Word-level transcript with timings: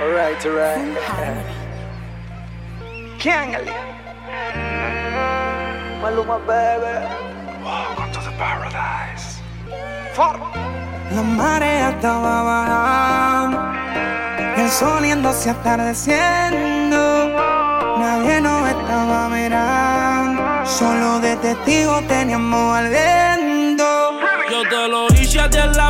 Alright, 0.00 0.44
alright. 0.46 1.46
Kiangali. 3.18 3.72
Maluma, 6.02 6.38
baby. 6.46 6.94
Welcome 7.64 8.12
to 8.12 8.20
the 8.20 8.32
paradise. 8.36 9.40
For. 10.14 10.34
La 11.12 11.22
marea 11.22 11.90
estaba 11.90 12.42
bajando, 12.42 13.58
el 14.56 14.68
sol 14.68 15.04
yéndose 15.04 15.50
atardeciendo. 15.50 16.98
Nadie 17.98 18.40
nos 18.40 18.68
estaba 18.68 19.28
mirando, 19.28 20.66
solo 20.66 21.20
de 21.20 21.36
teníamos 22.08 22.76
al 22.76 22.88
viento. 22.88 24.20
Yo 24.50 24.68
te 24.68 24.88
lo 24.88 25.06
hice 25.14 25.40
a 25.40 25.48
ti 25.48 25.58
en 25.58 25.72
la 25.76 25.85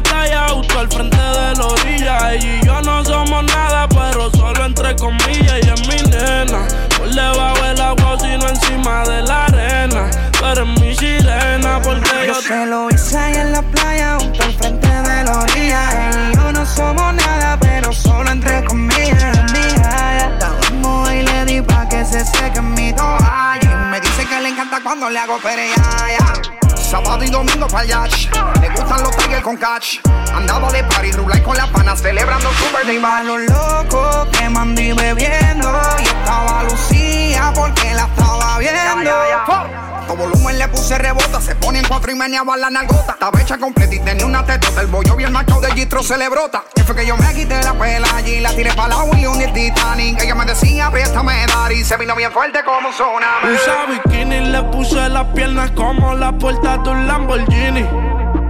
Ella 2.32 2.60
y 2.60 2.66
yo 2.66 2.80
no 2.82 3.04
somos 3.04 3.44
nada, 3.44 3.88
pero 3.88 4.30
solo 4.30 4.64
entre 4.64 4.96
comillas. 4.96 5.58
Y 5.62 5.68
es 5.68 5.88
mi 5.88 6.10
nena, 6.10 6.66
por 6.96 7.08
debajo 7.08 7.62
del 7.62 7.80
agua, 7.80 8.16
sino 8.20 8.48
encima 8.48 9.04
de 9.04 9.22
la 9.22 9.44
arena. 9.44 10.10
Pero 10.40 10.62
es 10.62 10.80
mi 10.80 10.94
sirena, 10.96 11.80
porque 11.82 12.10
yo, 12.26 12.34
Yo 12.34 12.42
te 12.42 12.66
lo 12.66 12.88
hice 12.90 13.16
ahí 13.18 13.34
en 13.34 13.52
la 13.52 13.62
playa, 13.62 14.18
justo 14.18 14.66
al 14.66 14.80
de 14.80 15.24
la 15.24 15.38
orilla. 15.38 16.08
Ella 16.08 16.30
y 16.32 16.36
yo 16.36 16.52
no 16.52 16.66
somos 16.66 17.14
nada, 17.14 17.58
pero 17.60 17.92
solo 17.92 18.30
entre 18.30 18.64
comillas. 18.64 19.52
Mía, 19.52 20.30
estábamos 20.32 21.12
y 21.12 21.22
le 21.22 21.44
di 21.44 21.60
pa' 21.62 21.88
que 21.88 22.04
se 22.04 22.24
seque 22.24 22.60
mi 22.60 22.92
toalla. 22.92 23.60
Y 23.62 23.90
me 23.90 24.00
dice 24.00 24.26
que 24.26 24.40
le 24.40 24.48
encanta 24.48 24.80
cuando 24.82 25.10
le 25.10 25.18
hago 25.18 25.38
pereaya. 25.38 26.55
Sábado 26.88 27.24
y 27.24 27.30
domingo 27.30 27.66
yacht. 27.84 28.30
Le 28.60 28.68
gustan 28.68 29.02
los 29.02 29.16
tigres 29.16 29.42
con 29.42 29.56
catch. 29.56 29.98
Andaba 30.32 30.70
de 30.70 30.84
party, 30.84 31.10
rulay 31.12 31.42
con 31.42 31.56
las 31.56 31.68
panas, 31.70 32.00
celebrando 32.00 32.48
su 32.52 32.64
birthday 32.66 33.02
A 33.04 33.22
los 33.24 33.40
locos 33.40 34.28
que 34.28 34.48
mandé 34.48 34.82
y 34.84 34.92
bebiendo 34.92 35.80
Y 35.98 36.02
estaba 36.04 36.62
Lucía 36.62 37.52
porque 37.54 37.92
la 37.92 38.04
estaba 38.04 38.58
viendo 38.58 39.85
A 40.08 40.12
volumen 40.12 40.56
le 40.56 40.68
puse 40.68 40.96
rebota, 40.98 41.40
se 41.40 41.56
pone 41.56 41.80
en 41.80 41.84
cuatro 41.88 42.12
y 42.12 42.14
meneaba 42.14 42.56
la 42.56 42.70
nalgota. 42.70 43.12
Estaba 43.12 43.40
hecha 43.40 43.58
completa 43.58 43.92
y 43.92 43.98
tenía 43.98 44.24
una 44.24 44.44
tetota. 44.44 44.80
El 44.80 44.86
bollo 44.86 45.16
bien 45.16 45.32
macho 45.32 45.60
de 45.60 45.72
Gistro 45.72 46.02
se 46.02 46.16
le 46.16 46.28
brota. 46.28 46.62
Que 46.74 46.84
fue 46.84 46.94
que 46.94 47.04
yo 47.04 47.16
me 47.16 47.34
quité 47.34 47.60
la 47.62 47.74
pela 47.74 48.06
allí, 48.14 48.38
la 48.38 48.54
tiré 48.54 48.72
para 48.74 48.96
la 48.96 49.18
y 49.18 49.26
un 49.26 49.38
Titanic. 49.52 50.22
Ella 50.22 50.34
me 50.36 50.44
decía, 50.44 50.90
préstame 50.92 51.44
dar 51.48 51.72
y 51.72 51.84
se 51.84 51.96
vino 51.96 52.14
bien 52.14 52.30
fuerte 52.30 52.60
como 52.64 52.88
un 52.88 52.94
tsunami. 52.94 53.54
Usa 53.54 53.86
bikini, 53.86 54.40
le 54.50 54.62
puse 54.64 55.08
las 55.08 55.26
piernas 55.34 55.72
como 55.72 56.14
la 56.14 56.30
puerta 56.32 56.78
de 56.78 56.88
un 56.88 57.06
Lamborghini. 57.08 57.84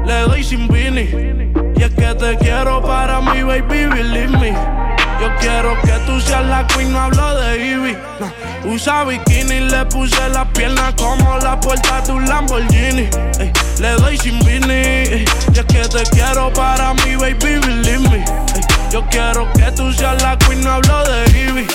Le 0.05 0.21
doy 0.29 0.45
sin 0.45 0.69
vini. 0.69 1.53
Y 1.75 1.83
es 1.83 1.91
que 1.95 2.15
te 2.15 2.37
quiero 2.37 2.83
para 2.83 3.21
mi 3.21 3.43
baby, 3.43 3.87
believe 3.87 4.29
me. 4.39 4.86
Yo 5.21 5.35
quiero 5.41 5.81
que 5.83 5.93
tú 6.07 6.21
seas 6.21 6.45
la 6.47 6.67
queen, 6.67 6.93
no 6.93 7.01
hablo 7.01 7.35
de 7.41 7.67
Ivy. 7.67 7.97
Usa 8.65 9.05
bikini, 9.05 9.61
le 9.61 9.85
puse 9.87 10.29
las 10.29 10.47
piernas 10.49 10.95
como 10.95 11.39
la 11.39 11.59
puerta 11.59 12.01
de 12.03 12.13
un 12.13 12.29
Lamborghini. 12.29 13.09
Le 13.79 13.91
doy 13.93 14.19
sin 14.19 14.39
vini. 14.41 15.25
Y 15.25 15.59
es 15.59 15.65
que 15.67 15.89
te 15.89 16.03
quiero 16.11 16.53
para 16.53 16.93
mi 16.95 17.17
baby, 17.17 17.59
believe 17.59 18.09
me. 18.11 18.25
Yo 18.91 19.05
quiero 19.11 19.51
que 19.53 19.71
tú 19.73 19.93
seas 19.93 20.23
la 20.23 20.37
queen, 20.39 20.63
no 20.63 20.73
hablo 20.73 21.05
de 21.05 21.25
Ivy. 21.31 21.67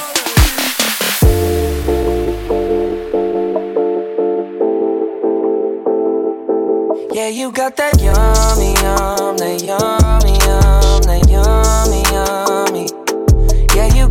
Yeah, 7.13 7.29
you 7.29 7.51
got 7.51 7.75
that 7.75 7.99
yummy, 7.99 8.73
yum, 8.81 9.37
that 9.37 9.61
yummy, 9.61 10.37
yum, 10.39 11.01
that 11.03 11.29
yummy. 11.29 12.00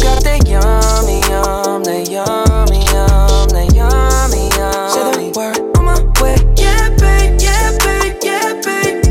Got 0.00 0.24
that 0.24 0.48
yummy, 0.48 1.20
yum, 1.28 1.84
that 1.84 2.08
yummy, 2.08 2.80
yum, 2.92 3.48
that 3.52 3.68
yummy, 3.74 4.48
yummy. 4.56 4.90
Say 4.90 5.04
the 5.12 5.32
word 5.36 5.58
on 5.76 5.84
my 5.84 6.00
way. 6.22 6.36
Yeah, 6.56 6.88
babe, 6.96 7.36
yeah, 7.40 7.76
babe, 7.84 8.16
yeah, 8.24 8.54
babe. 8.64 9.04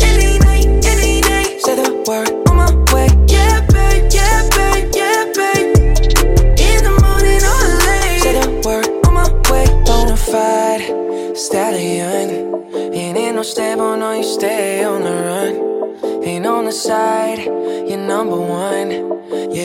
Any 0.00 0.38
night, 0.38 0.66
any 0.86 1.20
day. 1.20 1.58
Say 1.58 1.74
the 1.76 1.90
word 2.06 2.30
on 2.48 2.56
my 2.56 2.70
way. 2.94 3.08
Yeah, 3.26 3.60
babe, 3.66 4.06
yeah, 4.12 4.48
babe, 4.54 4.94
yeah, 4.94 5.24
babe. 5.34 5.74
In 6.62 6.78
the 6.86 6.94
morning 7.02 7.42
or 7.42 7.62
late. 7.86 8.22
Say 8.22 8.34
the 8.38 8.46
word 8.64 8.86
on 9.06 9.14
my 9.14 9.28
way. 9.50 9.66
Bonafide 9.84 11.36
stallion. 11.36 12.62
Ain't 12.94 13.18
in 13.18 13.34
no 13.34 13.42
stable, 13.42 13.96
no, 13.96 14.12
you 14.12 14.22
stay 14.22 14.84
on 14.84 15.02
the 15.02 15.10
run. 15.10 16.24
Ain't 16.24 16.46
on 16.46 16.64
the 16.66 16.72
side, 16.72 17.40
you're 17.40 17.98
number 17.98 18.38
one. 18.38 19.23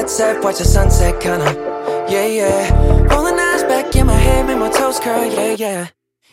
Jet 0.00 0.10
set, 0.10 0.44
watch 0.44 0.58
the 0.58 0.64
sunset, 0.64 1.20
kinda. 1.20 1.50
Yeah, 2.08 2.26
yeah. 2.26 3.12
Rolling 3.12 3.38
eyes 3.38 3.64
back 3.64 3.94
in 3.96 4.06
my 4.06 4.14
head, 4.14 4.46
make 4.46 4.58
my 4.58 4.70
toes 4.70 5.00
curl, 5.00 5.24
yeah, 5.26 5.56
yeah. 5.58 5.88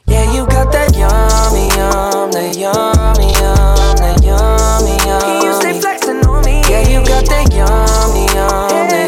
Yeah, 0.08 0.34
you 0.34 0.46
got 0.46 0.72
that 0.72 0.94
yummy, 0.96 1.66
yum, 1.74 2.32
that 2.32 2.56
yummy, 2.56 3.30
yum, 3.42 3.96
that 4.02 4.22
yummy, 4.24 4.96
yum. 5.08 5.44
You 5.44 5.54
stay 5.60 5.80
flexing 5.80 6.22
on 6.28 6.46
me. 6.46 6.62
Yeah, 6.70 6.88
you 6.88 7.00
got 7.06 7.26
that 7.26 7.52
yummy, 7.52 8.26
yum, 8.38 8.88
that 8.92 9.05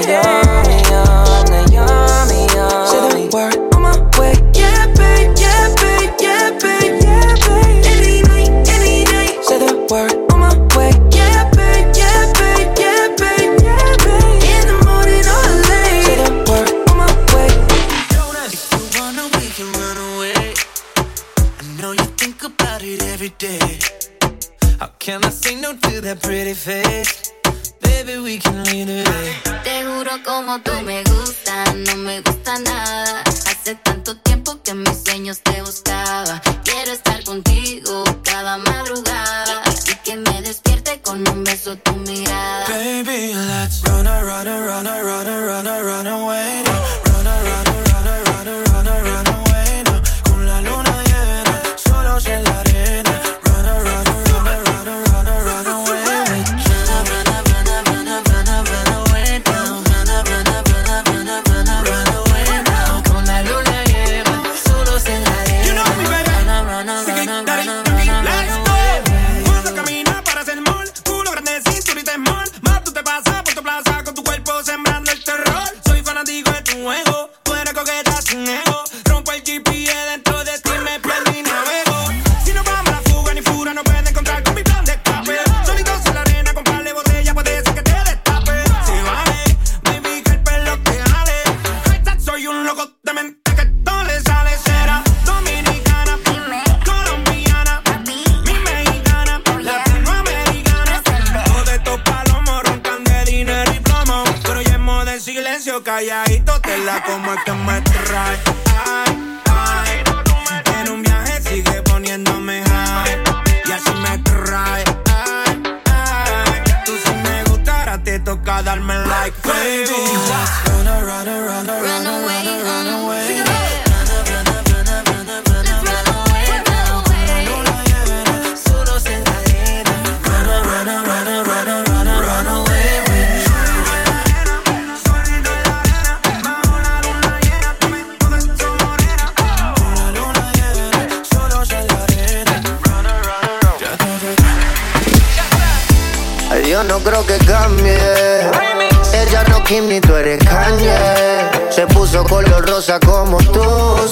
beso 152.17 152.23
color 152.23 152.66
rosa 152.67 152.99
como 152.99 153.37
tú, 153.37 153.61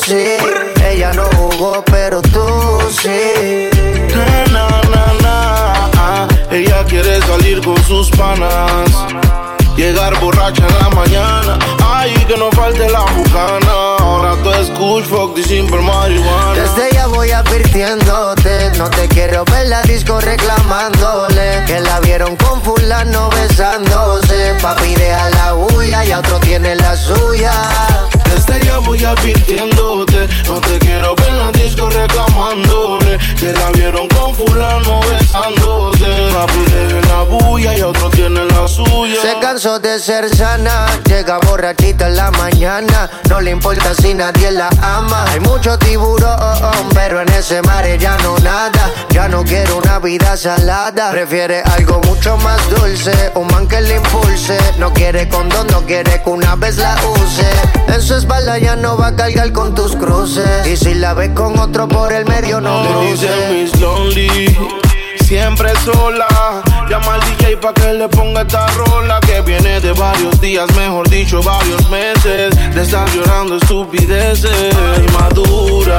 sí. 0.05 0.37
Ella 0.83 1.13
no 1.13 1.23
jugó, 1.37 1.83
pero 1.85 2.21
tú, 2.21 2.47
sí. 2.89 3.69
Na, 4.51 4.81
na, 4.91 5.13
na, 5.21 6.27
Ella 6.51 6.83
quiere 6.85 7.19
salir 7.21 7.61
con 7.61 7.81
sus 7.83 8.09
panas 8.11 8.91
Llegar 9.75 10.17
borracha 10.21 10.65
en 10.65 10.79
la 10.79 10.89
mañana, 10.89 11.59
ay, 11.83 12.13
que 12.27 12.37
no 12.37 12.49
falte 12.51 12.89
la 12.89 13.01
bucana. 13.01 13.97
Ahora 13.99 14.35
tú 14.41 14.49
es 14.53 14.69
fuck 15.05 15.35
the 15.35 15.43
simple 15.43 15.81
marihuana. 15.81 16.53
Desde 16.53 16.93
ya 16.93 17.07
voy 17.07 17.31
advirtiéndote, 17.31 18.71
no 18.77 18.89
te 18.89 19.09
quiero 19.09 19.43
ver 19.43 19.67
la 19.67 19.81
disco 19.81 20.21
reclamándole. 20.21 21.65
Que 21.67 21.81
la 21.81 21.99
vieron 21.99 22.37
con 22.37 22.61
fulano 22.61 23.29
besándose. 23.31 24.55
Papi, 24.61 24.95
deja 24.95 25.29
la 25.31 25.55
huya 25.55 26.05
y 26.05 26.11
a 26.13 26.19
otro 26.19 26.39
tiene 26.39 26.75
la 26.75 26.95
suya 26.95 27.51
de 39.79 39.99
ser 39.99 40.29
sana. 40.35 40.85
Llega 41.05 41.39
borrachita 41.39 42.07
en 42.07 42.17
la 42.17 42.29
mañana. 42.31 43.09
No 43.29 43.41
le 43.41 43.51
importa 43.51 43.95
si 43.95 44.13
nadie 44.13 44.51
la 44.51 44.69
ama. 44.81 45.25
Hay 45.31 45.39
mucho 45.39 45.77
tiburón, 45.79 46.37
pero 46.93 47.21
en 47.21 47.29
ese 47.29 47.61
mar 47.63 47.85
ya 47.97 48.15
no 48.17 48.37
nada. 48.39 48.91
Ya 49.09 49.27
no 49.27 49.43
quiero 49.43 49.77
una 49.77 49.99
vida 49.99 50.37
salada. 50.37 51.11
Prefiere 51.11 51.61
algo 51.63 51.99
mucho 52.05 52.37
más 52.37 52.59
dulce. 52.69 53.31
Un 53.35 53.47
man 53.47 53.67
que 53.67 53.81
le 53.81 53.95
impulse. 53.95 54.57
No 54.77 54.93
quiere 54.93 55.27
condón, 55.29 55.67
no 55.67 55.81
quiere 55.85 56.21
que 56.21 56.29
una 56.29 56.55
vez 56.55 56.77
la 56.77 56.95
use. 57.23 57.49
En 57.87 58.01
su 58.01 58.13
espalda 58.35 58.57
ya 58.57 58.75
no 58.75 58.97
va 58.97 59.07
a 59.07 59.15
cargar 59.15 59.51
con 59.53 59.73
tus 59.73 59.95
cruces. 59.95 60.67
Y 60.67 60.75
si 60.75 60.93
la 60.95 61.13
ves 61.13 61.29
con 61.29 61.57
otro 61.57 61.87
por 61.87 62.11
el 62.11 62.25
medio, 62.25 62.59
no 62.59 62.83
cruce. 62.83 63.69
lonely 63.79 64.57
siempre 65.23 65.71
sola. 65.83 66.27
Llama 66.89 67.15
al 67.15 67.21
DJ 67.21 67.57
pa' 67.57 67.73
que 67.73 67.93
le 67.93 68.07
ponga 68.09 68.41
esta 68.41 68.67
rola 68.67 69.19
que 69.21 69.41
viene 69.41 69.79
de 69.79 69.91
varios 69.93 70.39
días, 70.39 70.67
mejor 70.75 71.09
dicho, 71.09 71.41
varios 71.41 71.89
meses 71.89 72.55
de 72.75 72.81
estar 72.81 73.09
llorando 73.09 73.57
estupideces. 73.57 74.75
Madura, 75.17 75.97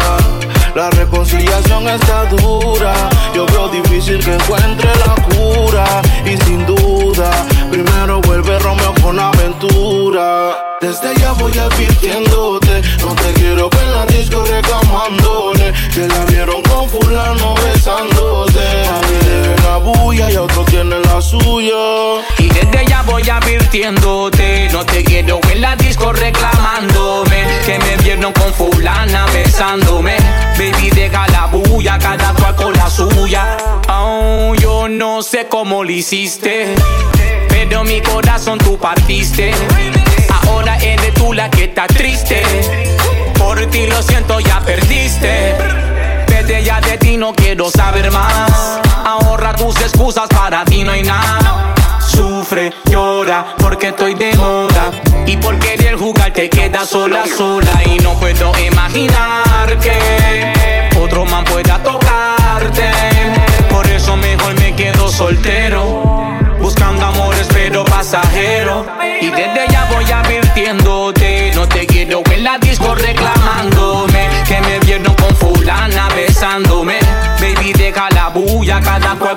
la 0.75 0.91
reconciliación 0.91 1.88
está 1.88 2.27
dura. 2.27 2.94
Yo 3.35 3.47
veo 3.47 3.69
difícil 3.69 4.23
que 4.25 4.35
encuentre 4.35 4.91
la 5.06 5.15
cura 5.25 6.03
y 6.25 6.37
sin 6.44 6.65
duda, 6.67 7.31
primero 7.71 8.21
vuelve 8.21 8.59
Romeo 8.59 8.94
con 9.03 9.19
aventura. 9.19 10.66
Desde 10.81 11.14
ya 11.19 11.32
voy 11.32 11.56
advirtiéndote, 11.56 12.82
no 13.00 13.14
te 13.14 13.32
quiero 13.34 13.70
ver 13.70 13.82
en 13.82 13.93
la 13.93 14.06
disco 14.06 14.44
reclamándole 14.44 15.73
que 15.94 16.06
la 16.06 16.25
vieron 16.26 16.62
con 16.62 16.88
fulano 16.90 17.55
y 19.78 20.37
otro 20.37 20.64
tiene 20.64 20.99
la 21.00 21.20
suya. 21.20 22.25
Y 22.38 22.49
desde 22.49 22.87
ya 22.87 23.02
voy 23.02 23.28
advirtiéndote, 23.28 24.69
no 24.73 24.84
te 24.87 25.05
quiero 25.05 25.38
en 25.52 25.61
la 25.61 25.76
disco 25.76 26.12
reclamándome. 26.12 27.44
Que 27.64 27.78
me 27.78 27.96
vieron 28.02 28.32
con 28.32 28.52
fulana 28.55 29.26
besándome. 29.26 30.17
Baby, 30.56 30.90
deja 30.90 31.26
la 31.28 31.46
bulla, 31.46 31.99
cada 31.99 32.32
cual 32.34 32.56
con 32.56 32.73
la 32.73 32.88
suya. 32.88 33.56
Oh, 33.88 34.55
yo 34.55 34.88
no 34.88 35.23
sé 35.23 35.46
cómo 35.49 35.84
lo 35.84 35.90
hiciste, 35.90 36.75
pero 37.49 37.84
mi 37.84 38.00
corazón 38.00 38.58
tú 38.58 38.78
partiste. 38.78 39.52
Ahora 40.46 40.78
eres 40.78 41.12
tú 41.14 41.34
la 41.34 41.50
que 41.50 41.64
está 41.64 41.87
triste. 41.87 42.43
Por 43.38 43.64
ti 43.67 43.87
lo 43.87 44.02
siento, 44.02 44.40
ya 44.40 44.61
perdiste. 44.61 45.55
Vete 46.47 46.62
ya 46.62 46.81
de 46.81 46.97
ti, 46.99 47.17
no 47.17 47.33
quiero 47.35 47.69
saber 47.71 48.09
más. 48.12 48.81
Ahorra 49.05 49.53
tus 49.55 49.75
excusas, 49.81 50.29
para 50.29 50.65
ti 50.65 50.85
no 50.85 50.93
hay 50.93 51.03
nada. 51.03 51.75
Sufre, 51.99 52.73
llora, 52.88 53.57
porque 53.59 53.88
estoy 53.88 54.15
de 54.15 54.33
moda. 54.37 54.93
Y 55.26 55.37
por 55.38 55.59
querer 55.59 55.97
jugar 55.97 56.33
te 56.33 56.49
quedas 56.49 56.88
sola, 56.88 57.25
sola. 57.37 57.83
Y 57.85 57.99
no 57.99 58.15
puedo 58.21 58.53
imaginar 58.61 59.76
que 59.81 60.93
otro 61.03 61.25
man 61.25 61.45
pueda 61.45 61.83
tocarte. 61.83 62.93
Por 63.69 63.85
eso 63.88 64.17
mejor 64.17 64.55
me 64.61 64.73
quedo 64.76 65.09
soltero. 65.09 66.05
Buscando 66.61 67.07
amores 67.07 67.49
pero 67.53 67.85
pasajero. 67.85 68.87
Y 69.21 69.31
desde 69.31 69.67
ya 69.69 69.88
voy 69.93 70.05
advirtiéndote. 70.12 71.50
No 71.57 71.67
te 71.67 71.87
quiero 71.87 72.23
en 72.31 72.45
la 72.45 72.57
disco 72.59 72.95
reclamándome. 72.95 73.56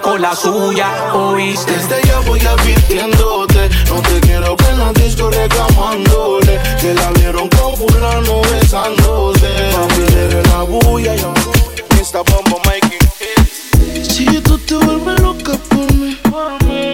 Con 0.10 0.22
la 0.22 0.36
suya, 0.36 1.14
oíste. 1.14 1.72
Desde 1.74 2.02
ya 2.08 2.20
voy 2.22 2.40
advirtiéndote, 2.40 3.70
no 3.90 4.02
te 4.02 4.20
quiero 4.22 4.56
ver 4.56 4.70
en 4.72 4.80
la 4.80 4.94
disco 4.94 5.30
reclamándole, 5.30 6.60
que 6.82 6.94
la 6.94 7.12
vieron 7.12 7.48
con 7.50 7.76
fulano 7.76 8.42
besándose. 8.52 9.50
Mami, 9.74 10.06
deje 10.14 10.42
la 10.50 10.64
bulla, 10.64 11.16
yo, 11.16 11.34
Mr. 11.96 12.24
Bombo 12.30 12.60
making 12.66 13.08
hits. 13.20 14.14
Si 14.14 14.26
tú 14.42 14.58
te 14.60 14.76
vuelves 14.76 15.20
loca 15.20 15.54
por 15.70 15.94
mí, 15.94 16.18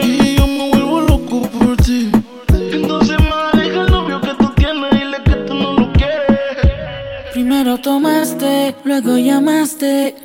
y 0.02 0.36
yo 0.36 0.48
me 0.48 0.70
vuelvo 0.70 1.02
loco 1.02 1.42
por 1.50 1.78
ti. 1.78 2.12
Entonces 2.50 3.18
deja 3.54 3.82
el 3.82 3.92
novio 3.92 4.20
que 4.20 4.34
tú 4.36 4.52
tienes, 4.56 4.92
dile 4.92 5.24
que 5.24 5.36
tú 5.48 5.54
no 5.54 5.74
lo 5.74 5.94
quieres. 5.94 7.32
Primero 7.32 7.78
tomaste, 7.78 8.76
luego 8.84 9.18
llamaste 9.18 10.25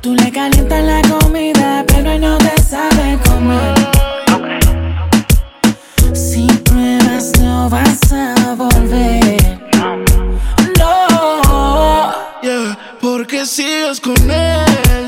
Tú 0.00 0.14
le 0.14 0.30
calientas 0.30 0.84
la 0.84 1.02
comida, 1.02 1.84
pero 1.88 2.12
él 2.12 2.20
no 2.20 2.38
te 2.38 2.62
sabe 2.62 3.18
comer. 3.26 3.74
Si 6.14 6.46
pruebas, 6.64 7.32
no 7.40 7.68
vas 7.68 8.12
a 8.12 8.54
volver. 8.54 9.60
No. 10.78 12.12
Yeah, 12.42 12.78
porque 13.00 13.44
sigues 13.44 14.00
con 14.00 14.30
él. 14.30 15.07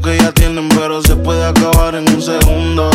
Que 0.00 0.16
ya 0.16 0.32
tienen, 0.32 0.68
pero 0.70 1.02
se 1.02 1.16
puede 1.16 1.44
acabar 1.44 1.94
en 1.94 2.08
un 2.14 2.22
segundo. 2.22 2.90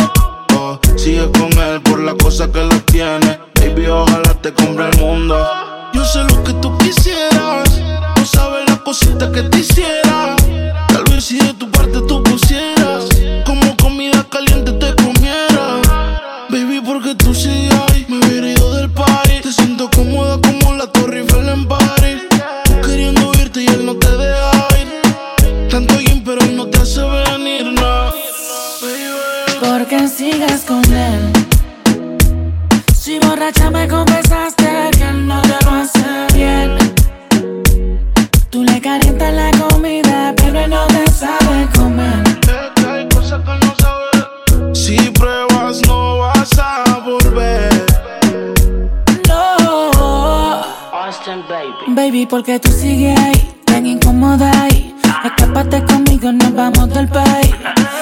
Oh, 0.54 0.78
Sigues 0.96 1.28
con 1.38 1.52
él 1.58 1.80
por 1.82 2.00
la 2.00 2.14
cosa 2.14 2.50
que 2.50 2.60
lo 2.60 2.80
tiene. 2.82 3.38
Baby, 3.54 3.86
ojalá 3.86 4.34
te 4.34 4.52
compre 4.52 4.88
el 4.90 4.98
mundo. 4.98 5.36
Yo 5.92 6.04
sé 6.04 6.24
lo 6.24 6.42
que 6.42 6.52
tú 6.54 6.76
quisieras. 6.78 7.80
No 8.16 8.24
sabes 8.24 8.68
la 8.68 8.76
cosita 8.78 9.30
que 9.30 9.42
te 9.42 9.58
hiciera. 9.58 10.34
Tal 10.88 11.04
vez 11.04 11.24
si 11.24 11.38
de 11.38 11.54
tu 11.54 11.70
parte 11.70 12.00
tú 12.08 12.22
pusieras. 12.24 13.04
Como 13.46 13.76
comida 13.76 14.24
caliente 14.28 14.72
te 14.72 14.94
comiera. 14.96 15.80
Baby, 16.48 16.80
porque 16.84 17.14
tú 17.14 17.34
sigues 17.34 17.74
ahí. 17.90 18.06
Me 18.08 18.18
hubiera 18.18 18.50
ido 18.50 18.74
del 18.74 18.90
party. 18.90 19.40
Te 19.42 19.52
siento 19.52 19.88
cómoda 19.94 20.38
como 20.40 20.57
borracha 33.48 33.70
me 33.70 33.88
confesaste 33.88 34.90
que 34.96 35.04
él 35.04 35.26
no 35.26 35.40
te 35.42 35.64
lo 35.64 35.70
hace 35.70 36.26
bien. 36.34 36.76
Tú 38.50 38.62
le 38.62 38.80
calientas 38.80 39.32
la 39.32 39.50
comida, 39.52 40.34
pero 40.36 40.60
él 40.60 40.70
no 40.70 40.86
te 40.86 41.10
sabe 41.10 41.68
comer. 41.74 42.22
Hay 42.86 43.08
cosas 43.08 43.42
que 43.42 43.66
no 43.66 43.74
sabes. 43.80 44.78
Si 44.78 44.96
pruebas, 45.10 45.80
no 45.86 46.18
vas 46.18 46.58
a 46.58 47.00
volver. 47.04 47.86
No. 49.26 50.62
Austin, 50.92 51.42
baby. 51.48 51.94
Baby, 51.94 52.26
porque 52.26 52.58
tú 52.58 52.70
sigues 52.70 53.18
ahí, 53.18 53.54
tan 53.64 53.86
incómoda 53.86 54.50
ahí. 54.62 54.94
Escápate 55.24 55.82
conmigo, 55.84 56.32
nos 56.32 56.54
vamos 56.54 56.90
del 56.90 57.08
país. 57.08 57.54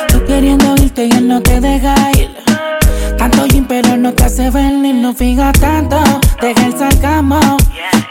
Tú 0.09 0.25
queriendo 0.26 0.75
irte 0.76 1.07
y 1.07 1.11
él 1.12 1.29
no 1.29 1.41
te 1.41 1.61
deja 1.61 1.95
ir. 2.12 2.25
No 4.07 4.15
te 4.15 4.23
hace 4.23 4.51
venir, 4.51 4.95
no 4.95 5.13
fija 5.13 5.51
tanto. 5.51 6.01
Deja 6.41 6.67
el 6.67 6.79
sarcasmo. 6.79 7.41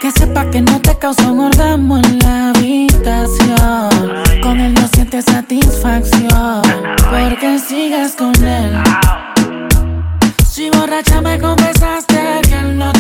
Que 0.02 0.12
sepa 0.12 0.44
que 0.52 0.60
no 0.62 0.82
te 0.82 0.94
causa 0.98 1.32
un 1.32 1.40
orgasmo 1.40 1.96
en 2.00 2.20
la 2.20 2.50
habitación. 2.50 3.90
Con 4.44 4.60
él 4.60 4.74
no 4.74 4.86
sientes 4.90 5.24
satisfacción. 5.24 6.62
Porque 6.98 7.60
sigues 7.60 8.12
con 8.12 8.36
él. 8.44 8.74
Si 10.46 10.70
borracha 10.70 11.22
me 11.22 11.40
confesaste 11.40 12.42
que 12.44 12.56
él 12.56 12.78
no 12.78 12.92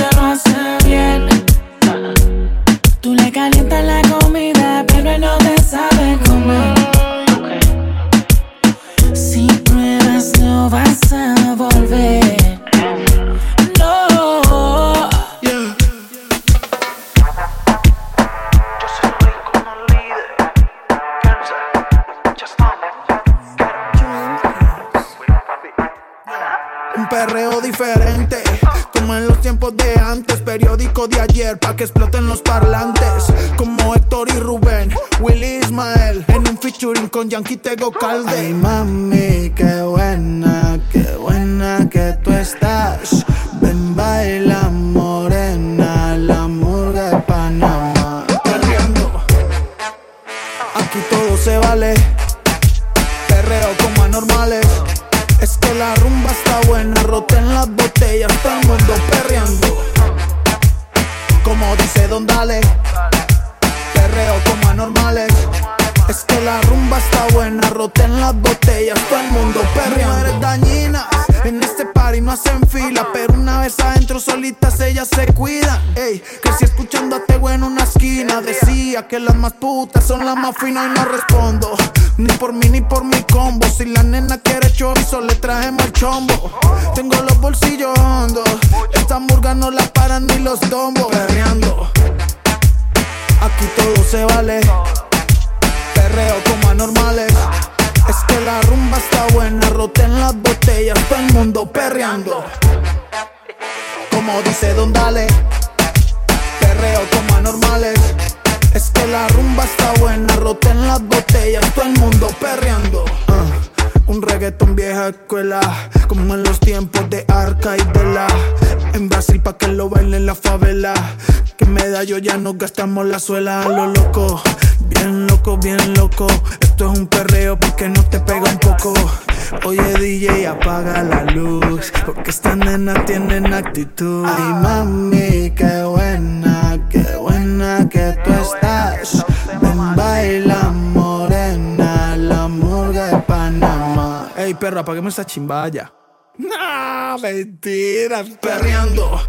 chimbaya. 145.35 145.91
No, 146.37 147.17
mentira, 147.19 148.23
perreando. 148.41 149.24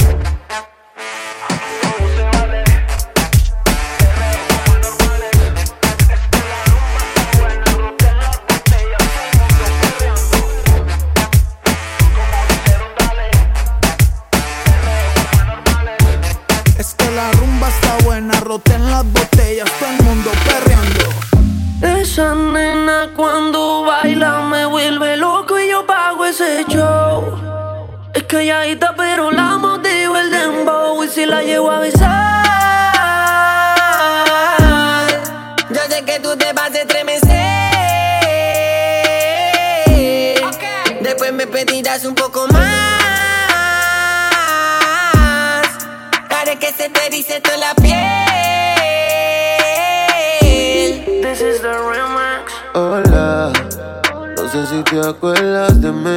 la 31.27 31.43
llevo 31.43 31.71
a 31.71 31.81
besar. 31.81 32.07
Yo 35.71 35.81
sé 35.89 36.05
que 36.05 36.21
tú 36.21 36.37
te 36.37 36.53
vas 36.53 36.71
a 36.71 36.79
estremecer. 36.79 37.27
Okay. 40.45 40.99
Después 41.03 41.33
me 41.33 41.47
pedirás 41.47 42.05
un 42.05 42.15
poco 42.15 42.47
más. 42.49 42.63
Haré 46.31 46.59
que 46.59 46.73
se 46.73 46.89
te 46.89 47.11
dice 47.11 47.41
toda 47.41 47.57
la 47.57 47.75
piel. 47.75 47.97
This 51.23 51.41
is 51.41 51.61
the 51.61 51.73
remix. 51.73 52.53
Hola, 52.75 53.53
no 54.37 54.49
sé 54.49 54.67
si 54.67 54.83
te 54.85 55.01
acuerdas 55.01 55.81
de 55.81 55.91
mí. 55.93 56.17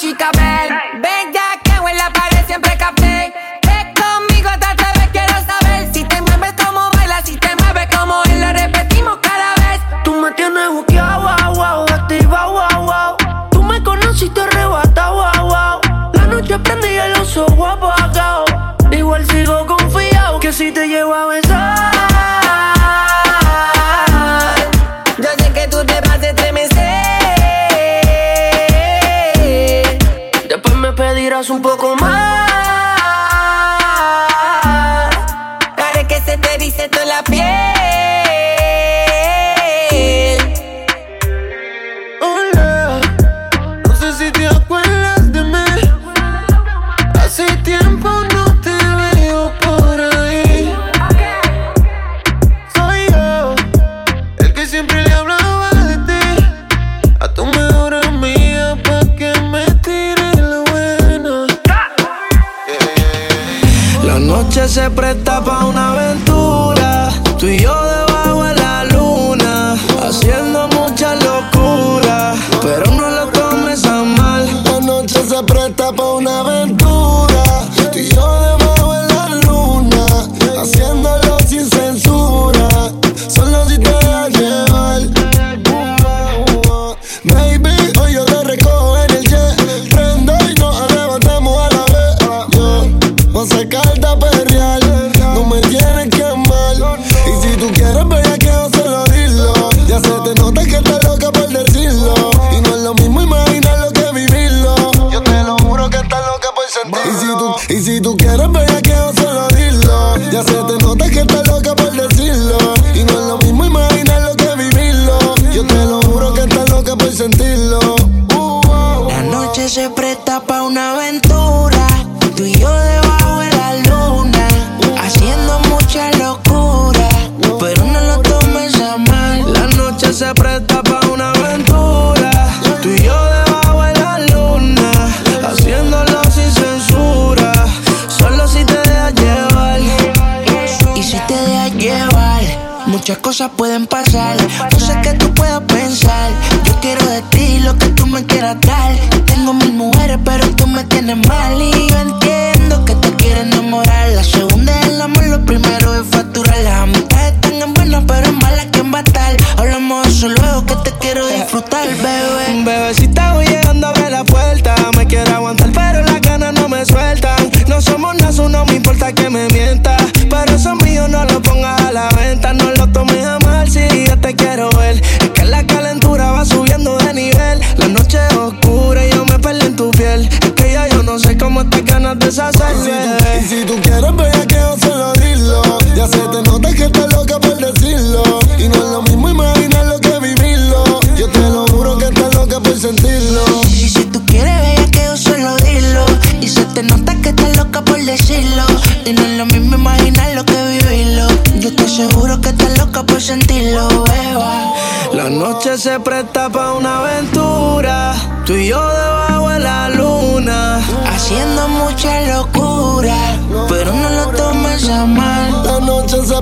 chica, 0.00 0.30
ven. 0.32 0.49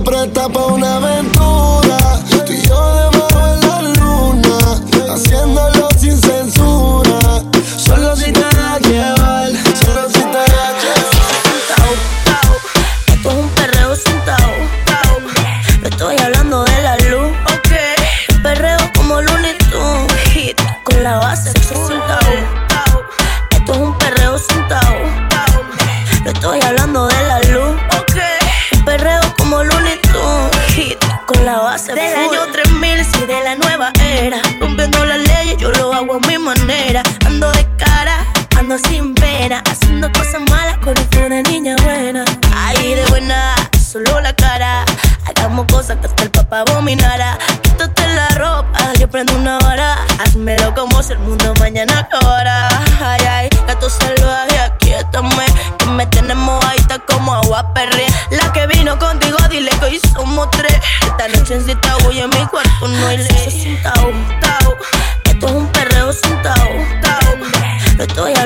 presta 0.00 0.48
pa' 0.48 0.66
una 0.66 0.98
venta. 0.98 1.37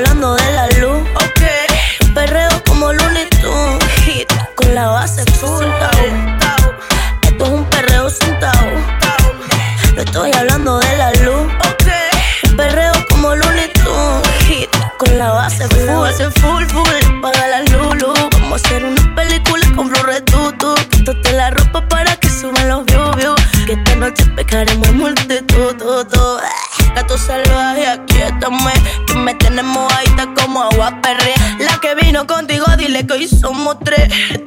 hablando 0.04 0.34
de 0.34 0.41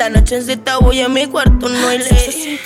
esta 0.06 0.20
nochecita 0.20 0.78
voy 0.78 1.02
a 1.02 1.10
mi 1.10 1.26
cuarto, 1.26 1.68
no 1.68 1.88
hay 1.88 2.00
ley. 2.00 2.60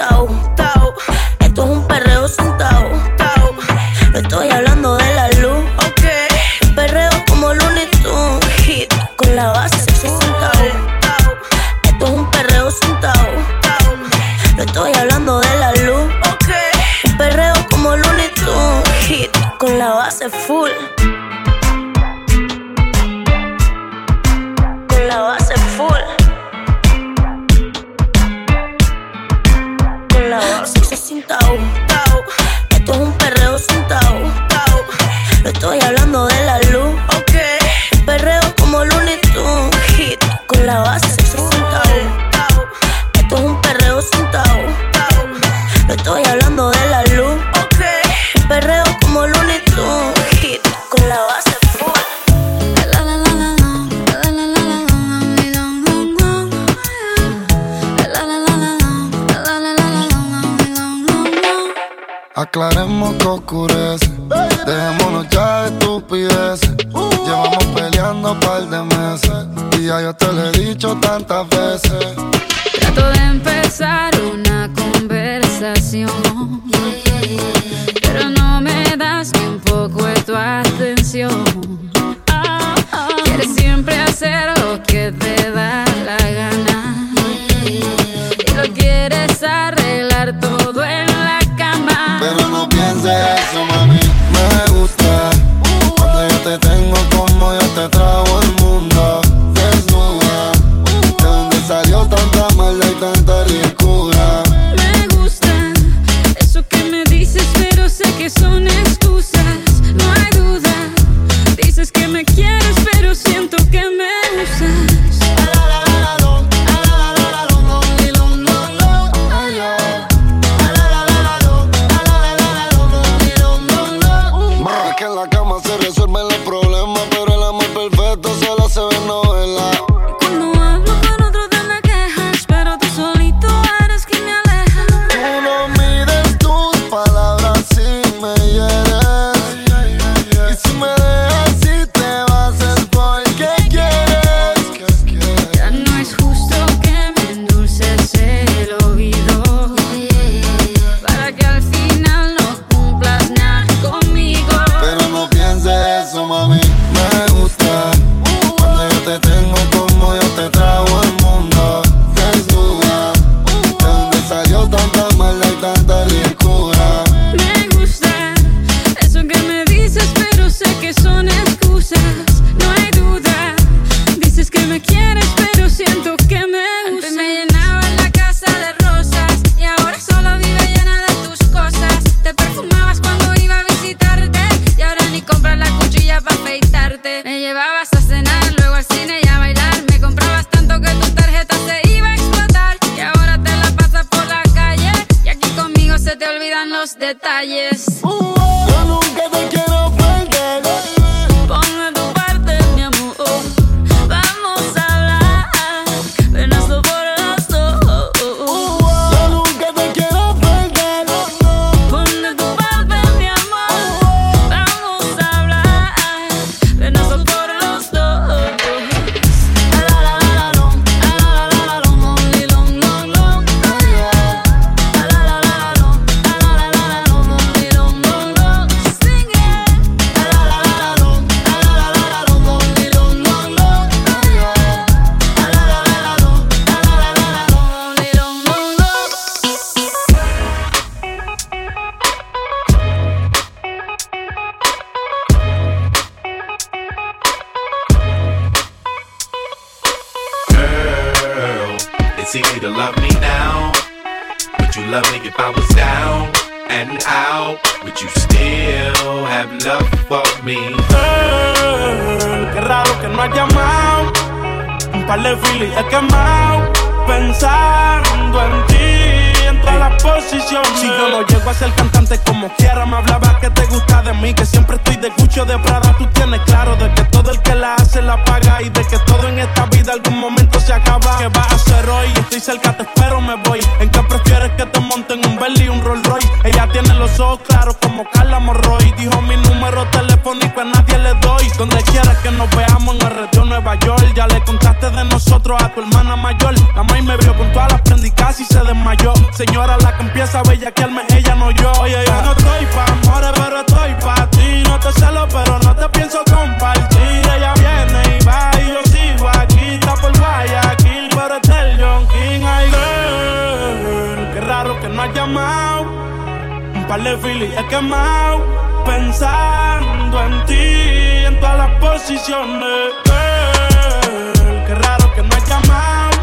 él. 322.69 324.63
Qué 324.67 324.75
raro 324.75 325.13
que 325.13 325.21
no 325.23 325.35
ha 325.35 325.39
llamado. 325.39 326.17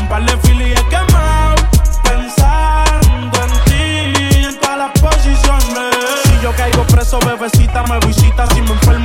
Un 0.00 0.08
par 0.08 0.24
de 0.24 0.36
fili 0.38 0.72
he 0.72 0.88
quemado. 0.88 1.56
Pensando 2.02 3.38
en 3.44 3.52
ti, 3.64 4.44
en 4.44 4.60
todas 4.60 4.78
las 4.78 4.92
posiciones. 5.00 5.94
Si 6.24 6.40
yo 6.42 6.52
caigo 6.56 6.84
preso, 6.84 7.18
bebecita, 7.20 7.82
me 7.84 7.98
voy 7.98 8.12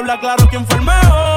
Habla 0.00 0.18
claro 0.18 0.48
quién 0.48 0.66
fue 0.66 0.78
el 0.78 0.84
mejor. 0.86 1.29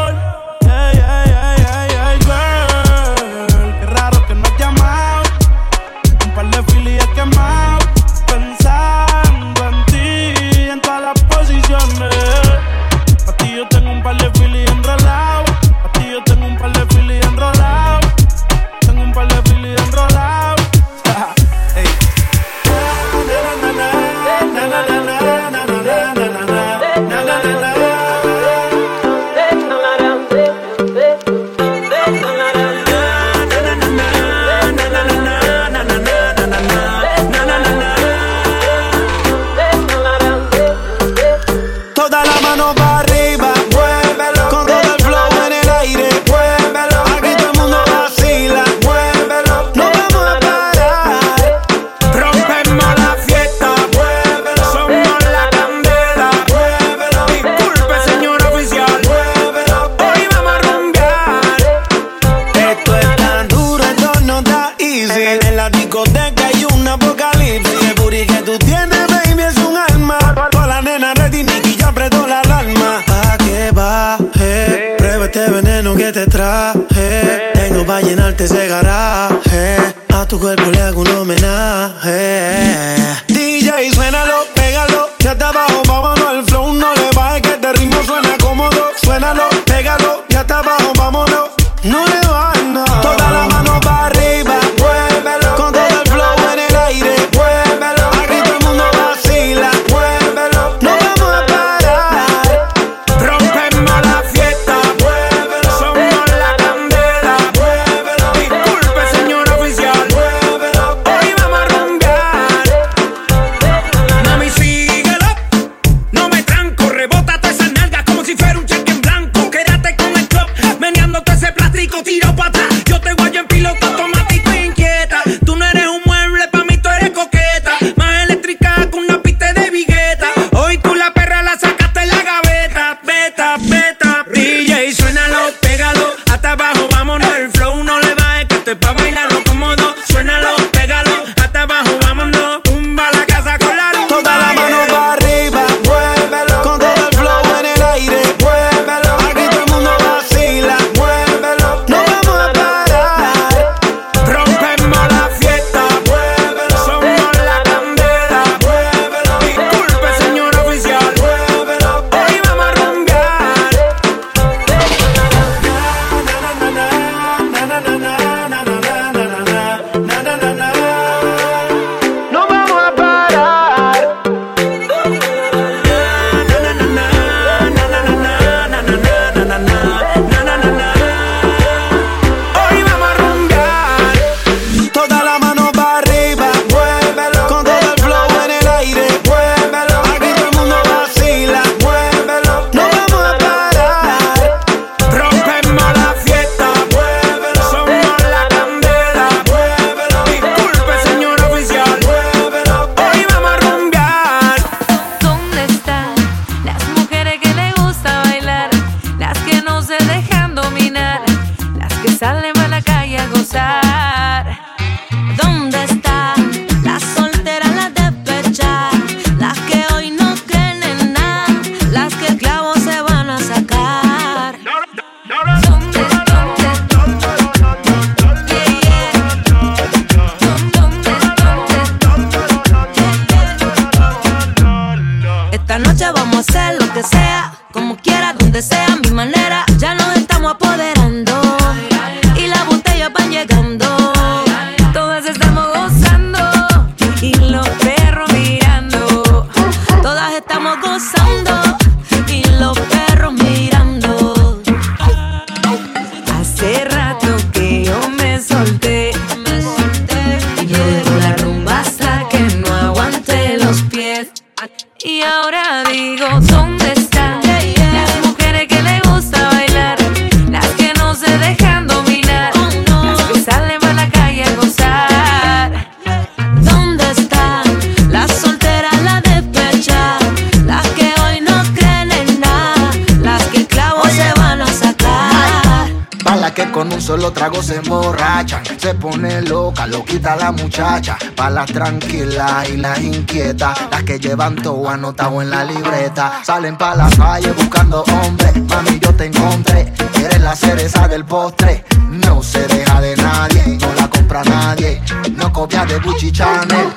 con 286.84 286.93
un 286.93 287.02
solo 287.02 287.32
trago 287.32 287.63
se 287.63 287.78
emborrachan. 287.78 288.62
Se 288.78 288.93
pone 288.96 289.41
loca, 289.43 289.88
lo 289.88 290.04
quita 290.04 290.36
la 290.36 290.52
muchacha. 290.52 291.17
Pa' 291.34 291.50
las 291.50 291.72
tranquilas 291.72 292.69
y 292.69 292.78
las 292.78 293.00
inquietas, 293.00 293.78
las 293.89 294.04
que 294.04 294.19
llevan 294.19 294.56
todo 294.56 294.89
anotado 294.89 295.41
en 295.41 295.50
la 295.50 295.63
libreta. 295.63 296.41
Salen 296.43 296.78
pa' 296.78 296.96
la 296.96 297.10
calle 297.10 297.54
buscando 297.54 298.04
hombres. 298.04 298.54
Mami, 298.63 299.00
yo 299.00 299.15
te 299.15 299.26
encontré. 299.26 299.93
Eres 300.15 300.41
la 300.41 300.56
cereza 300.56 301.08
del 301.08 301.24
postre. 301.24 301.86
No 302.10 302.43
se 302.43 302.67
deja 302.67 303.00
de 303.00 303.15
nadie, 303.15 303.78
no 303.80 303.93
la 303.93 304.10
compra 304.10 304.43
nadie. 304.43 305.02
No 305.38 305.54
copia 305.54 305.86
de 305.86 306.00
Gucci 306.00 306.34
Chanel. 306.34 306.88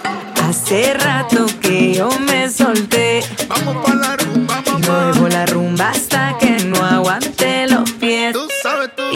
Hace 0.49 0.95
rato 0.95 1.47
que 1.61 1.95
yo 1.95 2.09
me 2.29 2.51
solté. 2.51 3.23
Vamos 3.49 3.85
pa' 3.85 3.95
la 3.95 4.17
rumba, 4.17 4.63
mamá. 4.67 4.79
Luego 4.85 5.29
la 5.29 5.47
rumba 5.47 5.91
hasta 5.91 6.37
que 6.39 6.59
no 6.65 6.85
aguante. 6.85 7.46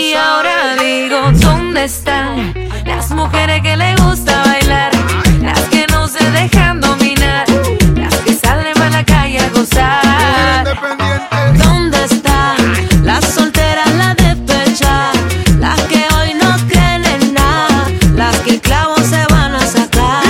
Y 0.00 0.14
ahora 0.14 0.76
digo, 0.76 1.30
¿dónde 1.32 1.84
están 1.84 2.54
las 2.86 3.10
mujeres 3.10 3.60
que 3.60 3.76
le 3.76 3.94
gusta 3.96 4.42
bailar? 4.46 4.90
Las 5.42 5.60
que 5.68 5.86
no 5.88 6.08
se 6.08 6.24
dejan 6.30 6.80
dominar, 6.80 7.44
las 7.94 8.14
que 8.24 8.32
salen 8.32 8.72
para 8.72 8.90
la 8.90 9.04
calle 9.04 9.40
a 9.40 9.50
gozar. 9.50 10.78
¿Dónde 11.58 12.02
están 12.02 12.56
las 13.04 13.26
solteras, 13.26 13.94
las 13.94 14.16
despechadas, 14.16 15.18
las 15.58 15.78
que 15.82 16.02
hoy 16.16 16.32
no 16.32 16.56
tienen 16.66 17.34
nada, 17.34 17.86
las 18.14 18.38
que 18.38 18.52
el 18.52 18.60
clavo 18.62 18.96
se 19.00 19.22
van 19.26 19.54
a 19.54 19.66
sacar? 19.66 20.24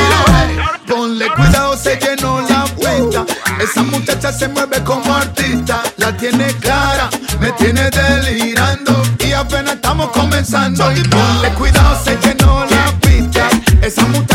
Ponle 0.89 1.29
cuidado, 1.29 1.77
se 1.77 1.97
llenó 1.97 2.41
la 2.41 2.65
cuenta. 2.75 3.25
Esa 3.63 3.85
muchacha 3.85 4.33
se 4.33 4.49
mueve 4.49 4.83
como 4.83 5.15
artista, 5.15 5.81
la 5.97 6.17
tiene 6.17 6.47
clara, 6.55 7.09
me 7.39 7.53
tiene 7.53 7.89
delirando 7.91 9.01
apenas 9.33 9.75
estamos 9.75 10.11
comenzando. 10.11 10.91
Y 10.93 11.03
ponle 11.03 11.51
cuidado, 11.55 11.99
se 12.05 12.17
llenó 12.17 12.65
la 12.67 12.93
pista. 13.01 13.49
Esa 13.83 14.03
muchacha 14.07 14.30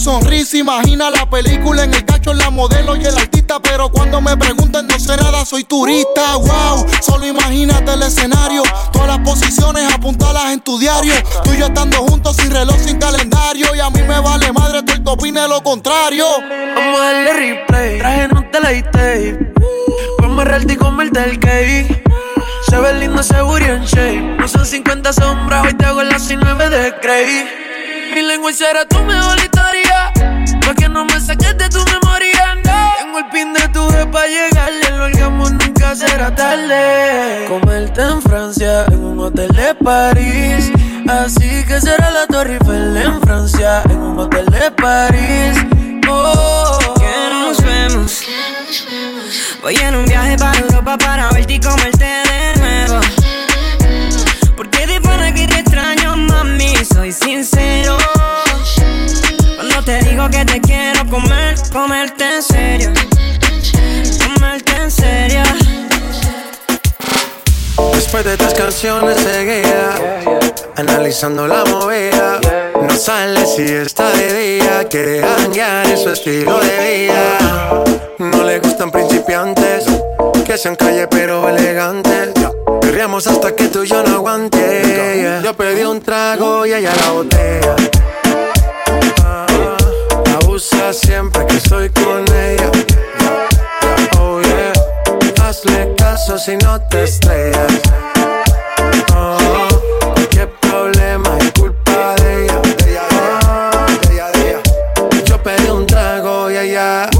sonrisa 0.00 0.56
Imagina 0.56 1.10
la 1.10 1.28
película 1.28 1.84
en 1.84 1.94
el 1.94 2.04
cacho, 2.04 2.32
la 2.34 2.50
modelo 2.50 2.96
y 2.96 3.04
el 3.04 3.16
artista 3.16 3.60
Pero 3.60 3.90
cuando 3.90 4.20
me 4.20 4.36
preguntan 4.36 4.86
no 4.86 4.98
sé 4.98 5.16
nada, 5.16 5.44
soy 5.44 5.64
turista 5.64 6.36
Wow, 6.36 6.86
solo 7.00 7.26
imagínate 7.26 7.92
el 7.92 8.02
escenario 8.02 8.62
Todas 8.92 9.08
las 9.08 9.18
posiciones 9.20 9.92
apuntalas 9.92 10.52
en 10.52 10.60
tu 10.60 10.78
diario 10.78 11.14
Tú 11.42 11.52
y 11.52 11.58
yo 11.58 11.66
estando 11.66 11.98
juntos 11.98 12.36
sin 12.36 12.50
reloj, 12.50 12.76
sin 12.78 12.98
calendario 12.98 13.74
Y 13.74 13.80
a 13.80 13.90
mí 13.90 14.02
me 14.02 14.20
vale 14.20 14.52
madre 14.52 14.82
todo 14.82 14.96
el 14.96 15.04
que 15.04 15.10
opine 15.10 15.48
lo 15.48 15.62
contrario 15.62 16.26
Vamos 16.74 17.00
a 17.00 17.04
darle 17.04 17.32
replay. 17.32 17.98
Traje 17.98 18.28
no 18.28 18.44
te 18.50 18.60
la 18.60 18.90
tape. 18.90 19.52
Vamos 20.18 20.46
y 20.68 20.76
comerte 20.76 21.22
el 21.22 21.38
cake. 21.38 22.02
Se 22.68 22.78
ve 22.78 22.94
lindo 22.94 23.20
ese 23.20 23.40
booty 23.42 23.64
en 23.64 23.84
shape. 23.84 24.36
No 24.38 24.48
son 24.48 24.66
50 24.66 25.12
sombras, 25.12 25.66
hoy 25.66 25.74
te 25.74 25.84
hago 25.84 26.02
las 26.02 26.28
9 26.30 26.70
de 26.70 26.94
Grey. 27.02 27.73
Mi 28.12 28.22
lengua 28.22 28.52
será 28.52 28.86
tu 28.86 28.98
mejor 29.02 29.38
historia. 29.38 30.12
Pa' 30.66 30.74
que 30.74 30.88
no 30.88 31.04
me 31.04 31.20
saques 31.20 31.56
de 31.56 31.68
tu 31.68 31.84
memoria, 31.84 32.54
no. 32.64 32.92
Tengo 32.98 33.18
el 33.18 33.26
pin 33.32 33.52
de 33.52 33.68
tu 33.68 33.86
vez 33.92 34.06
pa' 34.06 34.26
llegarle. 34.26 34.90
Lo 34.96 35.04
hagamos 35.04 35.52
nunca 35.52 35.94
será 35.94 36.34
tarde. 36.34 37.46
Comerte 37.48 38.02
en 38.02 38.20
Francia, 38.22 38.84
en 38.88 39.04
un 39.04 39.20
hotel 39.20 39.48
de 39.52 39.74
París. 39.76 40.70
Así 41.08 41.64
que 41.66 41.80
será 41.80 42.10
la 42.10 42.26
Torre 42.26 42.54
Eiffel 42.54 42.96
en 42.96 43.20
Francia, 43.22 43.82
en 43.88 43.98
un 43.98 44.18
hotel 44.18 44.46
de 44.46 44.70
París. 44.70 45.56
Oh, 46.08 46.78
que 46.96 47.30
nos 47.30 47.62
vemos. 47.62 48.22
Voy 49.62 49.76
en 49.76 49.94
un 49.94 50.04
viaje 50.04 50.36
para 50.36 50.58
Europa 50.58 50.98
para 50.98 51.30
verte 51.30 51.54
y 51.54 51.60
comerte 51.60 52.23
soy 56.84 57.12
sincero. 57.12 57.96
Cuando 59.56 59.82
te 59.84 59.98
digo 60.04 60.28
que 60.28 60.44
te 60.44 60.60
quiero 60.60 61.08
comer, 61.08 61.56
comerte 61.72 62.24
en 62.36 62.42
serio. 62.42 62.92
Comerte 64.34 64.72
en 64.76 64.90
serio. 64.90 65.42
Después 67.94 68.24
de 68.24 68.36
tres 68.36 68.54
canciones 68.54 69.16
seguía 69.18 69.90
Analizando 70.76 71.48
la 71.48 71.64
movida 71.64 72.40
No 72.80 72.96
sale 72.96 73.44
si 73.44 73.62
está 73.62 74.12
de 74.12 74.58
día 74.58 74.84
Quiere 74.88 75.20
janguear 75.20 75.86
en 75.86 75.98
su 75.98 76.10
estilo 76.10 76.60
de 76.60 77.06
vida 77.06 77.84
No 78.18 78.44
le 78.44 78.60
gustan 78.60 78.92
principiantes 78.92 79.86
Que 80.54 80.58
sean 80.58 80.76
calle 80.76 81.08
pero 81.08 81.48
elegantes 81.48 82.32
Perreamos 82.80 83.26
hasta 83.26 83.56
que 83.56 83.66
tú 83.66 83.82
y 83.82 83.88
yo 83.88 84.04
no 84.04 84.14
aguante 84.14 85.40
Yo 85.42 85.52
pedí 85.54 85.82
un 85.82 86.00
trago 86.00 86.64
y 86.64 86.72
ella 86.72 86.92
la 86.94 87.10
botella 87.10 87.74
Ah, 89.24 89.46
Abusa 90.40 90.92
siempre 90.92 91.44
que 91.46 91.56
estoy 91.56 91.90
con 91.90 92.24
ella 92.32 92.70
Oh 94.20 94.40
yeah 94.42 94.72
Hazle 95.42 95.92
caso 95.96 96.38
si 96.38 96.56
no 96.58 96.80
te 96.82 97.02
estrellas. 97.02 97.72
Oh, 99.12 99.66
qué 100.30 100.46
problema 100.46 101.36
es 101.40 101.52
culpa 101.58 102.14
de 102.22 102.44
ella. 102.44 102.62
Oh, 105.00 105.10
yo 105.24 105.42
pedí 105.42 105.68
un 105.68 105.84
trago 105.84 106.48
y 106.48 106.56
ella 106.58 107.10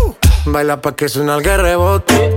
baila 0.47 0.81
pa' 0.81 0.95
que 0.95 1.09
suena 1.09 1.35
el 1.35 1.45
rebote. 1.45 2.37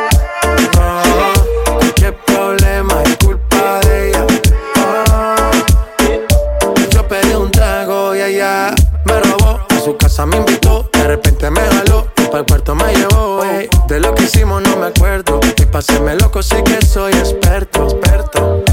Casa 10.21 10.25
me 10.25 10.37
invitó, 10.37 10.89
de 10.93 11.03
repente 11.03 11.49
me 11.49 11.61
jaló. 11.61 12.07
Para 12.15 12.39
el 12.39 12.45
cuarto 12.45 12.75
me 12.75 12.93
llevó. 12.93 13.43
ey. 13.43 13.67
De 13.87 13.99
lo 13.99 14.13
que 14.13 14.23
hicimos 14.23 14.61
no 14.61 14.77
me 14.77 14.87
acuerdo. 14.87 15.39
Y 15.57 15.65
paséme 15.65 16.15
loco, 16.15 16.43
sé 16.43 16.63
que 16.63 16.85
soy 16.85 17.13
experto, 17.13 17.83
experto. 17.83 18.63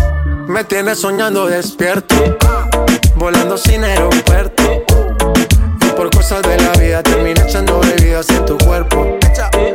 Me 0.47 0.65
tienes 0.65 0.99
soñando 0.99 1.47
despierto, 1.47 2.15
volando 3.17 3.57
sin 3.57 3.85
aeropuerto. 3.85 4.63
Y 5.81 5.87
por 5.97 6.11
cosas 6.11 6.43
de 6.43 6.57
la 6.59 6.73
vida 6.73 7.03
terminé 7.03 7.41
echando 7.41 7.81
bebidas 7.81 8.29
en 8.31 8.45
tu 8.45 8.59
cuerpo. 8.59 9.19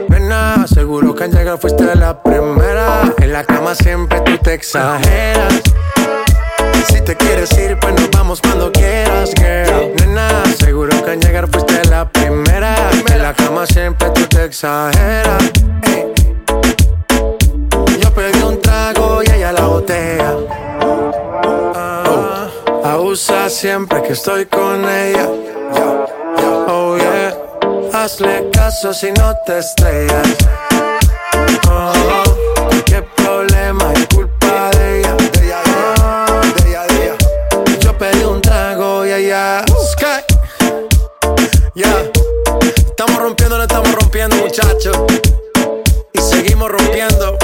Nena, 0.09 0.65
seguro 0.67 1.13
que 1.15 1.25
al 1.25 1.31
llegar 1.31 1.57
fuiste 1.59 1.83
la 1.95 2.21
primera. 2.21 3.13
En 3.17 3.33
la 3.33 3.43
cama 3.43 3.75
siempre 3.75 4.21
tú 4.21 4.37
te 4.37 4.53
exageras. 4.53 5.61
Si 6.87 7.01
te 7.01 7.15
quieres 7.15 7.51
ir, 7.57 7.77
pues 7.79 7.93
nos 7.93 8.09
vamos 8.11 8.41
cuando 8.41 8.71
quieras, 8.71 9.31
girl. 9.35 9.93
Nena, 9.95 10.43
seguro 10.59 11.03
que 11.03 11.11
al 11.11 11.19
llegar 11.19 11.47
fuiste 11.49 11.83
la 11.89 12.09
primera. 12.09 12.75
En 13.11 13.21
la 13.21 13.33
cama 13.33 13.65
siempre 13.65 14.09
tú 14.11 14.25
te 14.27 14.45
exageras. 14.45 15.43
Yo 17.99 18.13
pedí 18.13 18.41
un 18.43 18.61
trago 18.61 19.21
y 19.23 19.29
ella 19.31 19.51
la 19.51 19.65
botella. 19.65 20.33
Ah, 21.75 22.47
abusa 22.83 23.49
siempre 23.49 24.01
que 24.03 24.13
estoy 24.13 24.45
con 24.45 24.87
ella. 24.89 25.27
Oh 26.67 26.97
yeah. 26.97 27.37
Hazle 27.93 28.49
caso 28.51 28.93
si 28.93 29.11
no 29.11 29.33
te 29.45 29.59
estrellas. 29.59 30.27
Oh, 31.69 31.93
oh. 32.25 32.83
Qué 32.85 33.01
problema 33.15 33.92
Sky. 39.33 40.21
Yeah. 41.73 42.11
Estamos 42.85 43.19
rompiendo, 43.19 43.57
no 43.57 43.63
estamos 43.63 43.91
rompiendo, 43.95 44.35
muchachos. 44.35 44.95
Y 46.13 46.21
seguimos 46.21 46.69
rompiendo. 46.69 47.35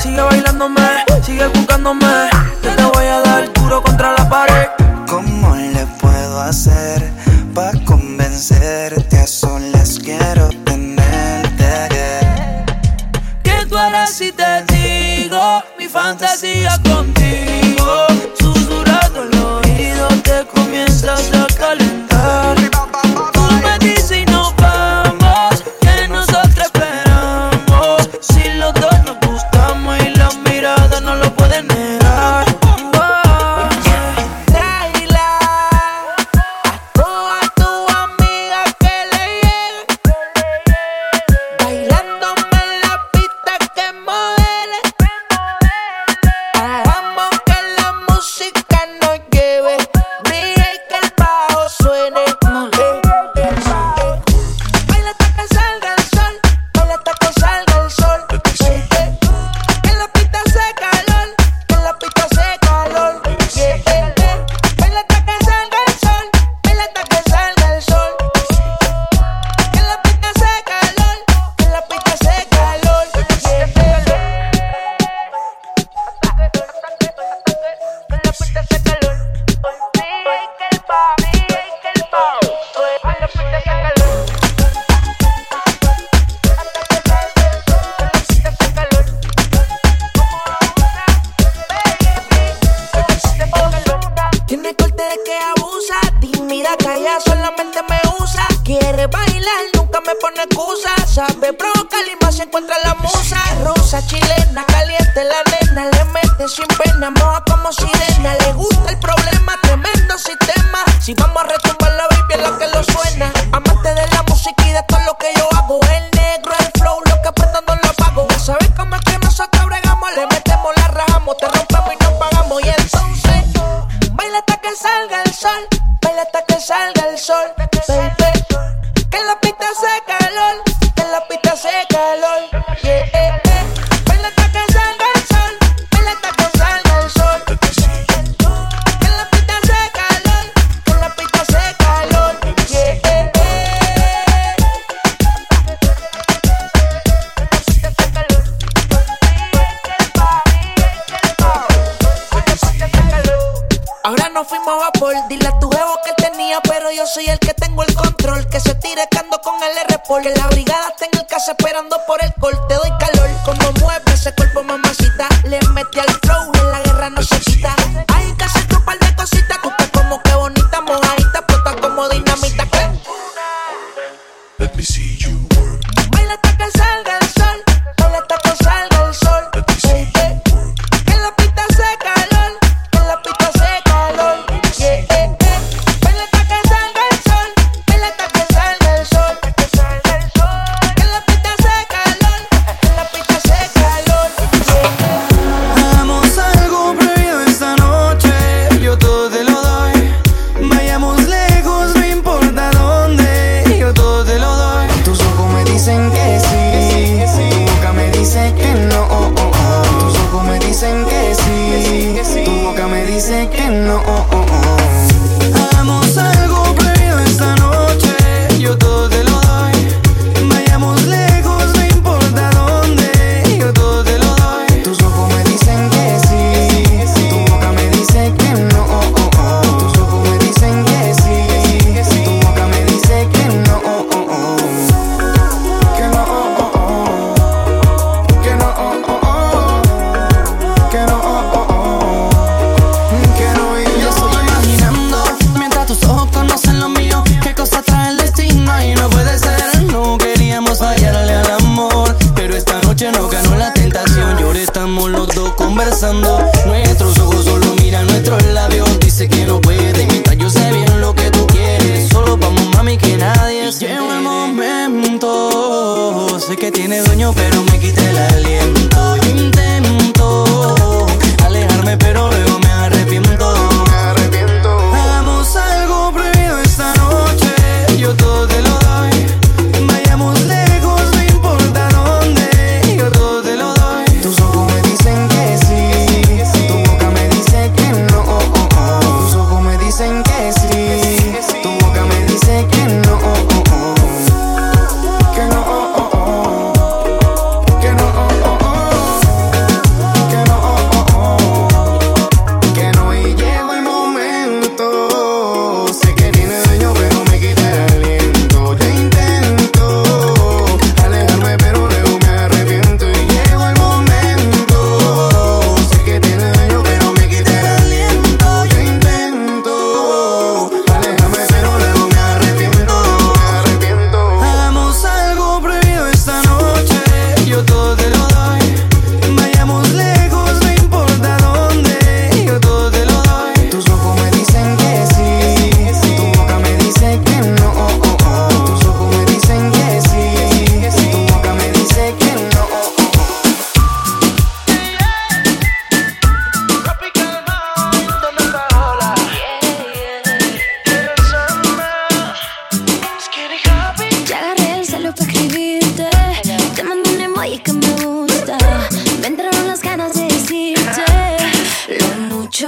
Sigue 0.00 0.22
bailándome, 0.22 1.04
sigue 1.22 1.46
buscándome. 1.48 2.30
Te 2.62 2.84
voy 2.94 3.04
a 3.04 3.20
dar 3.20 3.29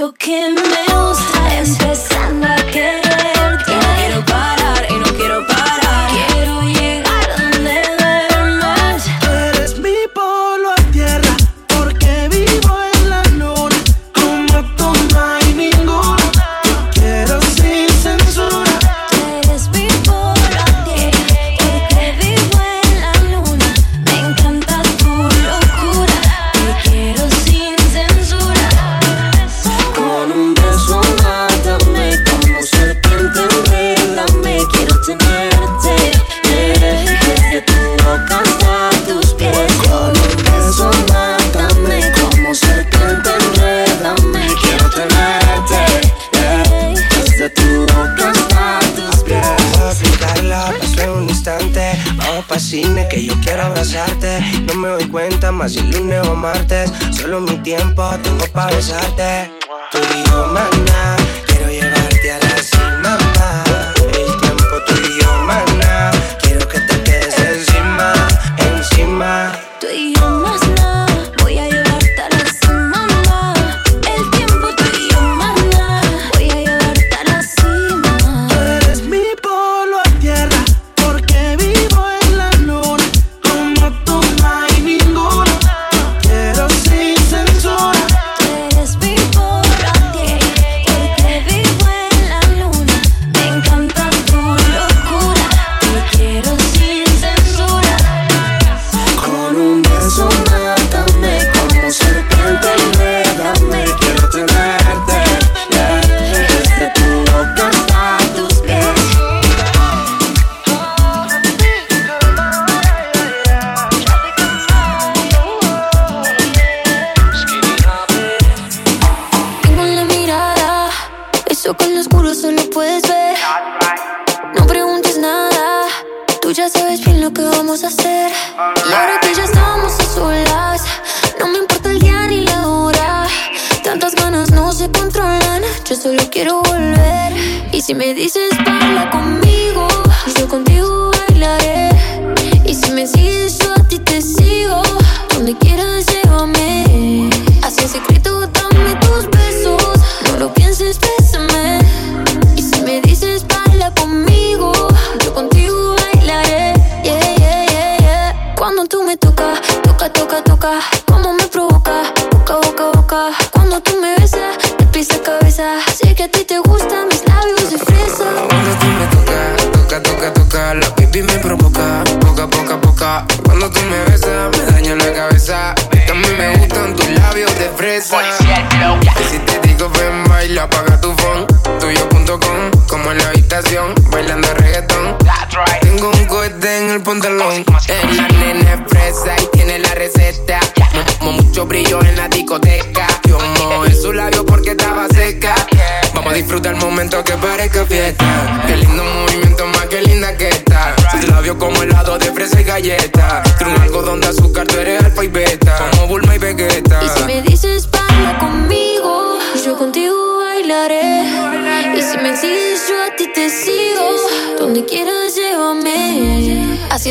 lo 0.03 0.11
mucho 0.11 0.17
que 0.17 0.49
me 0.49 1.02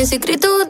secreto 0.05 0.62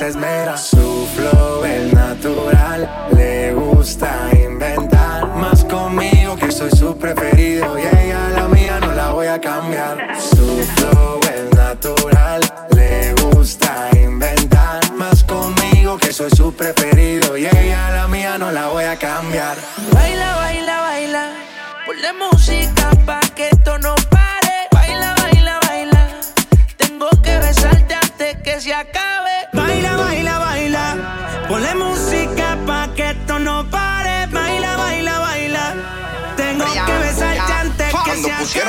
princess 0.00 0.16
made 0.18 0.48
us. 0.48 0.69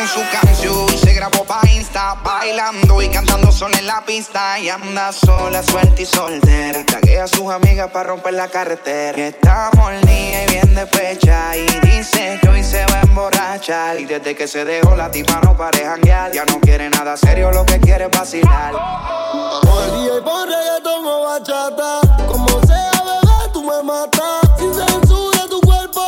se 0.07 1.13
grabó 1.13 1.43
pa' 1.45 1.61
Insta 1.69 2.15
Bailando 2.23 3.01
y 3.01 3.09
cantando 3.09 3.51
sola 3.51 3.77
en 3.77 3.85
la 3.85 4.03
pista. 4.03 4.57
Y 4.57 4.69
anda 4.69 5.11
sola, 5.11 5.61
suelta 5.61 6.01
y 6.01 6.05
soltera. 6.05 6.83
Taguea 6.85 7.25
a 7.25 7.27
sus 7.27 7.51
amigas 7.51 7.91
pa' 7.91 8.03
romper 8.03 8.33
la 8.33 8.47
carretera. 8.47 9.13
Que 9.13 9.27
está 9.27 9.69
molida 9.75 10.43
y 10.43 10.47
bien 10.49 10.73
despecha 10.73 11.55
Y 11.55 11.67
dice 11.81 12.39
que 12.41 12.49
hoy 12.49 12.63
se 12.63 12.83
va 12.87 12.99
a 12.99 13.01
emborrachar. 13.01 13.99
Y 13.99 14.05
desde 14.05 14.35
que 14.35 14.47
se 14.47 14.65
dejó 14.65 14.95
la 14.95 15.11
tipa 15.11 15.39
no 15.43 15.55
pare 15.55 15.85
janguear. 15.85 16.31
Ya 16.31 16.45
no 16.45 16.59
quiere 16.59 16.89
nada 16.89 17.15
serio, 17.15 17.51
lo 17.51 17.63
que 17.65 17.79
quiere 17.79 18.05
es 18.05 18.11
vacilar. 18.11 18.73
Podría 19.61 20.17
y 20.17 20.21
por 20.21 20.47
reggaetón 20.47 21.05
o 21.05 21.21
bachata. 21.25 21.99
Como 22.27 22.47
sea, 22.65 22.91
bebé, 23.05 23.51
tú 23.53 23.63
me 23.63 23.83
matas. 23.83 24.49
Sin 24.57 24.73
censura 24.73 25.45
tu 25.47 25.61
cuerpo 25.61 26.05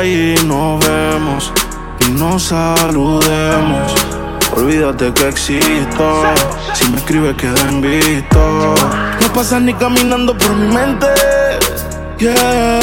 ahí 0.00 0.34
nos 0.46 0.80
vemos 0.86 1.52
y 2.06 2.10
nos 2.12 2.44
saludemos. 2.44 3.92
Olvídate 4.56 5.12
que 5.12 5.28
existo. 5.28 6.22
Si 6.74 6.88
me 6.90 6.96
escribes, 6.98 7.36
queda 7.36 7.60
en 7.68 7.82
visto. 7.82 8.74
No 9.20 9.32
pasas 9.34 9.60
ni 9.62 9.74
caminando 9.74 10.36
por 10.36 10.56
mi 10.56 10.74
mente. 10.74 11.06
Yeah, 12.18 12.80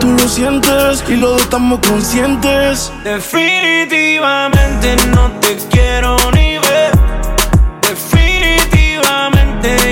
tú 0.00 0.12
lo 0.12 0.26
sientes 0.28 1.04
y 1.08 1.16
los 1.16 1.42
estamos 1.42 1.80
conscientes. 1.88 2.92
Definitivamente 3.04 4.96
no 5.14 5.30
te 5.40 5.56
quiero 5.70 6.16
ni 6.34 6.58
ver. 6.58 6.92
Definitivamente 7.88 9.91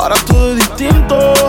Ahora 0.00 0.14
todo 0.26 0.54
distinto. 0.54 1.39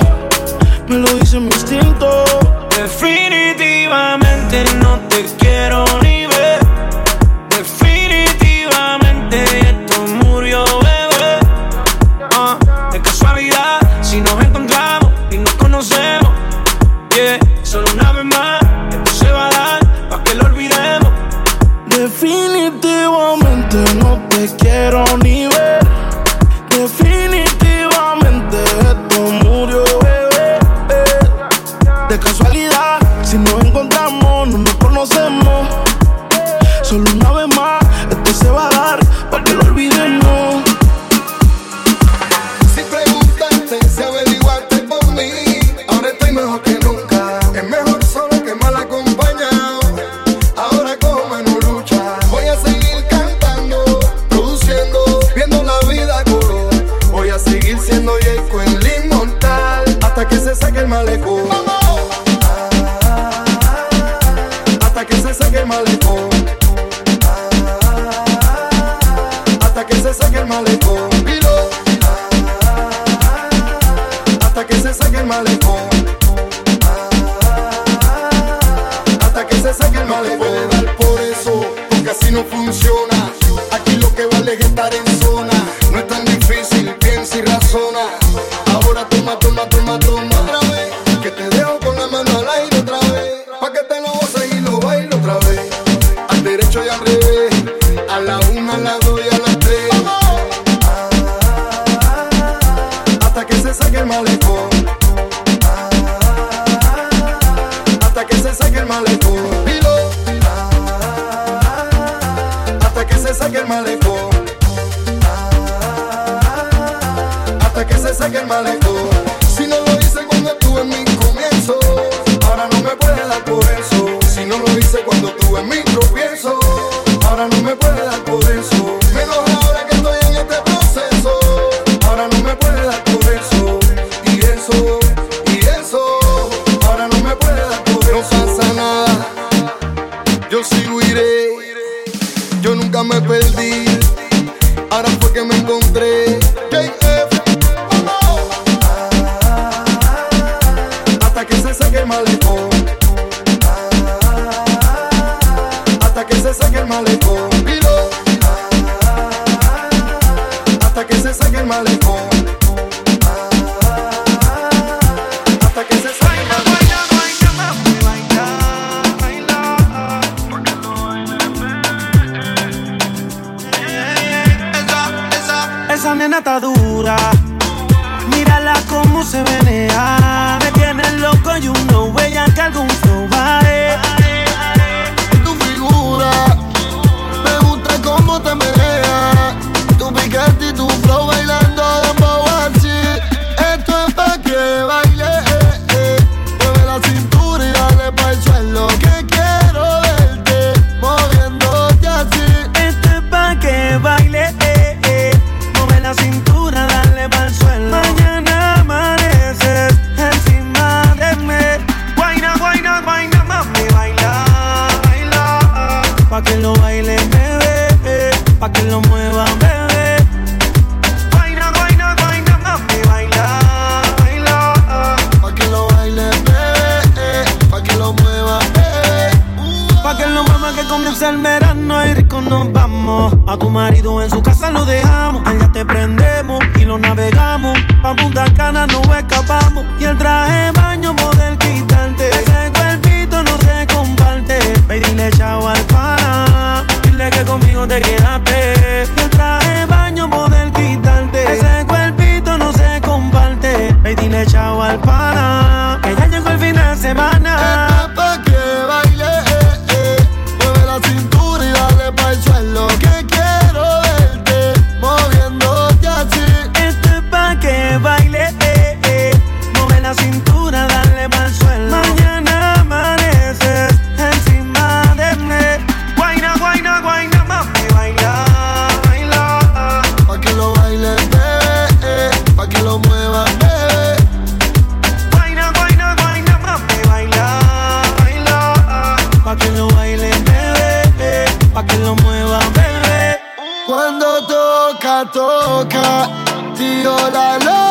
toca, 295.25 296.29
tiro 296.75 297.15
la. 297.29 297.90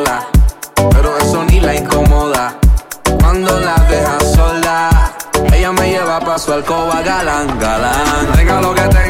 galán, 7.23 7.59
galán. 7.59 8.31
Tenga 8.35 8.61
lo 8.61 8.73
que 8.73 8.81
tenga 8.81 9.00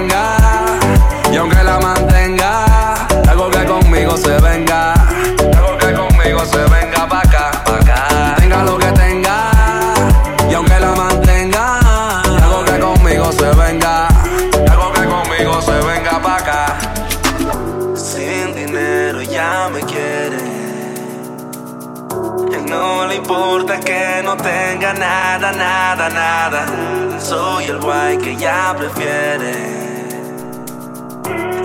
nada, 24.94 25.52
nada, 25.52 26.10
nada. 26.10 27.20
Soy 27.20 27.66
el 27.66 27.80
guay 27.80 28.18
que 28.18 28.32
ella 28.32 28.76
prefiere. 28.78 29.54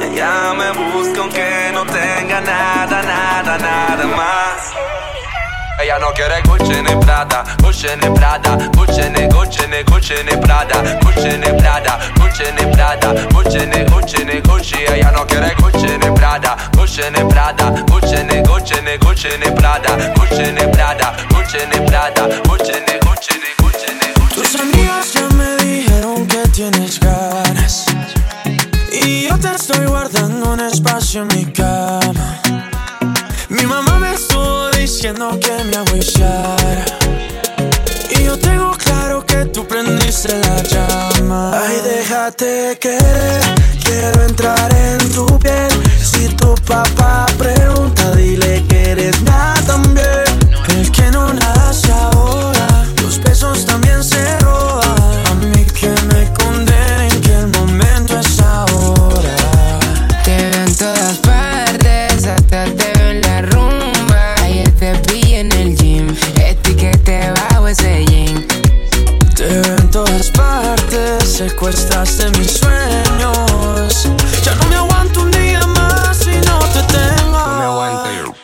Ella 0.02 0.54
me 0.54 0.70
busca 0.72 1.20
aunque 1.20 1.70
no 1.72 1.84
tenga 1.84 2.40
nada, 2.40 3.02
nada, 3.02 3.58
nada 3.58 4.06
más. 4.16 4.55
Ella 5.78 5.98
no 5.98 6.10
quiere 6.12 6.40
Gucci 6.42 6.80
ni 6.82 6.96
Prada, 7.04 7.44
Gucci 7.62 7.88
ni 8.00 8.10
Prada, 8.10 8.56
Gucci 8.72 9.08
ni 9.10 9.26
Gucci 9.28 9.66
ni 9.68 9.82
Gucci 9.84 10.14
ni 10.24 10.36
Prada, 10.38 10.82
Gucci 11.02 11.36
ni 11.38 11.52
Prada, 11.60 11.98
Gucci 12.18 12.44
ni 12.56 12.70
Prada, 12.72 13.12
Gucci 13.32 13.66
ni 13.66 13.84
Gucci 13.84 14.24
ni 14.24 14.40
Gucci. 14.40 14.76
Ella 14.88 15.10
no 15.10 15.24
quiere 15.26 15.54
Gucci 15.60 15.96
ni 15.98 16.10
Prada, 16.12 16.56
Gucci 16.72 17.02
ni 17.10 17.24
Prada, 17.28 17.70
Gucci 17.86 18.22
ni 18.24 18.40
Gucci 18.42 18.80
ni 18.82 18.96
Gucci 18.98 19.28
ni 19.38 19.50
Prada, 19.52 19.96
Gucci 20.14 20.52
ni 20.52 20.66
Prada, 20.72 21.14
Gucci 21.28 21.58
ni 21.70 21.80
Prada, 21.86 22.26
Gucci 22.48 22.72
ni 22.86 22.98
Gucci 23.04 23.34
ni 23.42 23.50
Gucci 23.62 23.90
ni 24.00 24.08
Gucci. 24.14 24.34
Tus 24.34 24.54
amigas 24.60 25.12
ya 25.14 25.28
me 25.36 25.56
dijeron 25.62 26.26
que 26.26 26.48
tienes 26.52 26.98
ganas. 27.00 27.84
Y 28.92 29.28
yo 29.28 29.38
te 29.38 29.54
estoy 29.54 29.84
guardando 29.86 30.52
un 30.52 30.60
espacio 30.60 31.22
en 31.22 31.28
mi 31.28 31.44
cama. 31.52 32.40
Mi 33.48 33.64
mamá 33.66 33.98
me 33.98 34.14
diciendo 34.96 35.38
que 35.38 35.52
me 35.64 35.76
agüillara. 35.76 36.84
Y 38.18 38.24
yo 38.24 38.38
tengo 38.38 38.70
claro 38.78 39.26
que 39.26 39.44
tú 39.44 39.68
prendiste 39.68 40.32
la 40.38 40.62
llama. 40.62 41.50
Ay, 41.52 41.82
déjate 41.84 42.78
querer, 42.80 43.42
quiero 43.84 44.22
entrar 44.22 44.74
en 44.74 44.98
tu 45.12 45.26
piel. 45.38 45.68
Si 46.02 46.28
tu 46.28 46.54
papá 46.66 47.26
pregunta, 47.36 48.10
dile 48.12 48.64
que 48.70 48.92
eres 48.92 49.20
mía 49.20 49.54
también. 49.66 50.24
El 50.70 50.90
que 50.90 51.10
no 51.10 51.30
nace 51.30 51.92
ahora, 51.92 52.15
secuestraste 71.66 72.30
mis 72.38 72.52
sueños. 72.52 74.08
Ya 74.44 74.54
no 74.54 74.68
me 74.68 74.76
aguanto 74.76 75.22
un 75.22 75.30
día 75.32 75.66
más 75.66 76.16
si 76.16 76.30
no 76.30 76.58
te 76.60 76.82
tengo. 76.92 77.38
No 77.38 77.58
me 77.58 77.64
aguanto. 77.64 78.34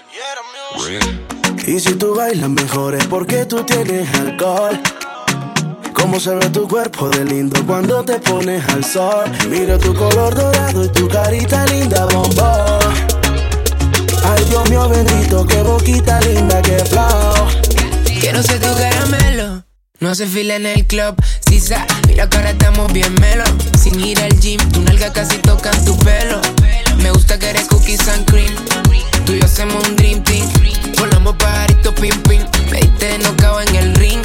Y 1.67 1.79
si 1.79 1.95
tú 1.95 2.17
bailas 2.17 2.51
mejor 2.51 2.97
es 2.97 3.07
porque 3.07 3.47
tú 3.47 3.63
tienes 3.63 4.13
alcohol. 4.15 4.81
Cómo 5.93 6.19
se 6.19 6.35
ve 6.35 6.49
tu 6.51 6.67
cuerpo 6.67 7.09
de 7.11 7.25
lindo 7.25 7.65
cuando 7.65 8.03
te 8.03 8.19
pones 8.19 8.69
al 8.71 8.85
sol. 8.85 9.31
Mira 9.49 9.79
tu 9.79 9.95
color 9.95 10.35
dorado 10.35 10.85
y 10.85 10.89
tu 10.89 11.09
carita 11.09 11.65
linda, 11.67 12.07
bombón. 12.07 12.81
Ay, 14.25 14.45
Dios 14.49 14.69
mío 14.69 14.89
bendito, 14.89 15.47
qué 15.47 15.63
boquita 15.63 16.21
linda, 16.23 16.61
qué 16.63 16.85
flow. 16.87 17.47
Quiero 18.21 18.43
ser 18.43 18.59
tu 18.59 18.75
caramelo. 18.77 19.65
No 20.01 20.11
hace 20.11 20.27
fila 20.27 20.57
en 20.57 20.67
el 20.67 20.85
club, 20.85 21.15
Sisa, 21.49 21.87
mira 22.13 22.29
que 22.29 22.37
ahora 22.37 22.51
estamos 22.51 22.93
bien 22.93 23.13
melo. 23.21 23.45
Sin 23.79 23.99
ir 24.01 24.21
al 24.21 24.39
gym, 24.41 24.61
tu 24.71 24.81
nalga 24.83 25.13
casi 25.13 25.39
tocan 25.39 25.85
tu 25.85 25.97
pelo. 25.99 26.41
Me 26.99 27.11
gusta 27.11 27.39
que 27.39 27.51
eres 27.51 27.67
cookies 27.69 28.07
and 28.09 28.25
cream. 28.31 28.55
Tú 29.25 29.33
y 29.33 29.41
yo 29.41 29.45
hacemos 29.45 29.87
un 29.89 29.97
dream 29.97 30.23
team. 30.23 30.47
Volamos 30.99 31.35
pajarito 31.37 31.95
pim 31.95 32.17
pim. 32.23 32.43
Me 32.71 32.81
diste 32.81 33.19
no 33.19 33.61
en 33.61 33.77
el 33.77 33.95
ring. 33.95 34.23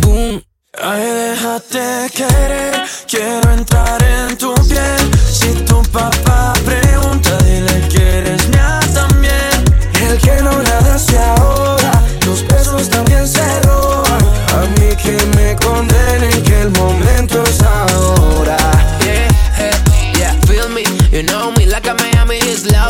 Boom. 0.00 0.42
Ay, 0.82 1.00
déjate 1.00 2.10
querer, 2.14 2.74
quiero 3.08 3.50
entrar 3.52 4.02
en 4.02 4.36
tu 4.36 4.52
piel. 4.68 5.10
Si 5.32 5.48
tu 5.64 5.82
papá 5.84 6.52
pregunta, 6.64 7.38
dile 7.44 7.88
que 7.88 8.18
eres 8.18 8.48
mía 8.48 8.80
también. 8.92 9.56
El 10.02 10.18
que 10.18 10.42
no 10.42 10.52
nada 10.62 10.98
se 10.98 11.16
ahoga, 11.16 11.55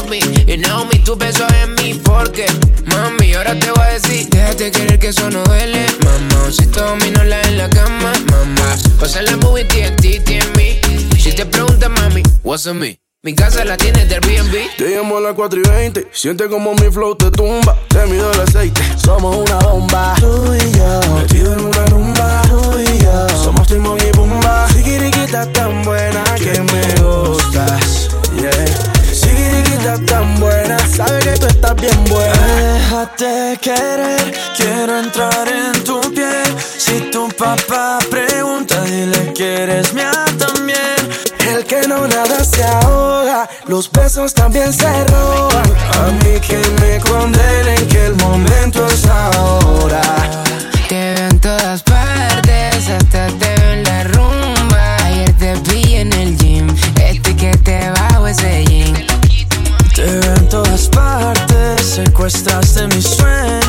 You 0.06 0.56
know 0.58 0.84
me, 0.84 1.00
tu 1.00 1.16
beso 1.16 1.44
en 1.62 1.74
mí 1.74 2.00
porque, 2.04 2.46
mami, 2.84 3.34
ahora 3.34 3.58
te 3.58 3.70
voy 3.72 3.82
a 3.82 3.98
decir, 3.98 4.28
déjate 4.28 4.70
querer 4.70 5.00
que 5.00 5.08
eso 5.08 5.28
no 5.30 5.42
duele, 5.42 5.84
mamá. 6.04 6.52
Si 6.52 6.64
dominola 6.66 7.42
en 7.42 7.58
la 7.58 7.68
cama, 7.68 8.12
mamá. 8.30 8.76
Pasa 9.00 9.20
la 9.22 9.36
movie 9.38 9.64
TNT 9.64 10.30
en 10.30 10.52
mí. 10.52 10.80
Si 11.18 11.32
te 11.32 11.44
preguntas, 11.44 11.90
mami, 11.90 12.22
what's 12.44 12.68
on 12.68 12.78
me? 12.78 13.00
Mi 13.24 13.34
casa 13.34 13.64
la 13.64 13.76
tienes 13.76 14.08
del 14.08 14.22
Airbnb. 14.22 14.76
Te 14.78 14.94
llamo 14.94 15.16
a 15.16 15.20
las 15.20 15.34
4 15.34 15.58
y 15.58 15.68
20. 15.68 16.08
Siente 16.12 16.48
como 16.48 16.74
mi 16.74 16.88
flow 16.92 17.16
te 17.16 17.28
tumba. 17.32 17.76
Te 17.88 18.06
mido 18.06 18.30
el 18.30 18.40
aceite. 18.40 18.80
Somos 18.96 19.36
una 19.36 19.58
bomba. 19.58 20.14
Tú 20.20 20.54
y 20.54 20.78
yo. 20.78 21.00
Metido 21.16 21.52
en 21.54 21.60
una 21.64 21.86
rumba. 21.86 22.42
Tú 22.42 22.78
y 22.78 23.02
yo. 23.02 23.28
Somos 23.30 23.66
Timón 23.66 23.98
y 23.98 24.12
Pumba. 24.12 24.68
Sigiriquita 24.68 25.50
tan 25.50 25.82
buena 25.82 26.22
que 26.36 26.60
me 26.60 26.95
Déjate 33.18 33.58
querer, 33.62 34.34
quiero 34.56 34.98
entrar 34.98 35.48
en 35.48 35.84
tu 35.84 36.00
piel. 36.12 36.54
Si 36.76 37.10
tu 37.10 37.28
papá 37.28 37.98
pregunta, 38.10 38.82
dile 38.82 39.32
que 39.32 39.62
eres 39.62 39.94
mía 39.94 40.24
también. 40.38 40.96
El 41.48 41.64
que 41.64 41.88
no 41.88 42.06
nada 42.06 42.44
se 42.44 42.62
ahoga, 42.62 43.48
los 43.68 43.90
besos 43.90 44.34
también 44.34 44.70
se 44.72 45.04
roban. 45.06 45.72
A 45.92 46.24
mí 46.24 46.38
que 46.40 46.60
me 46.82 46.98
condenen 47.00 47.88
que 47.88 48.06
el 48.06 48.16
momento 48.16 48.86
es 48.86 49.06
ahora. 49.06 50.45
Secuestraste 62.28 62.88
mis 62.88 63.04
sueños. 63.04 63.65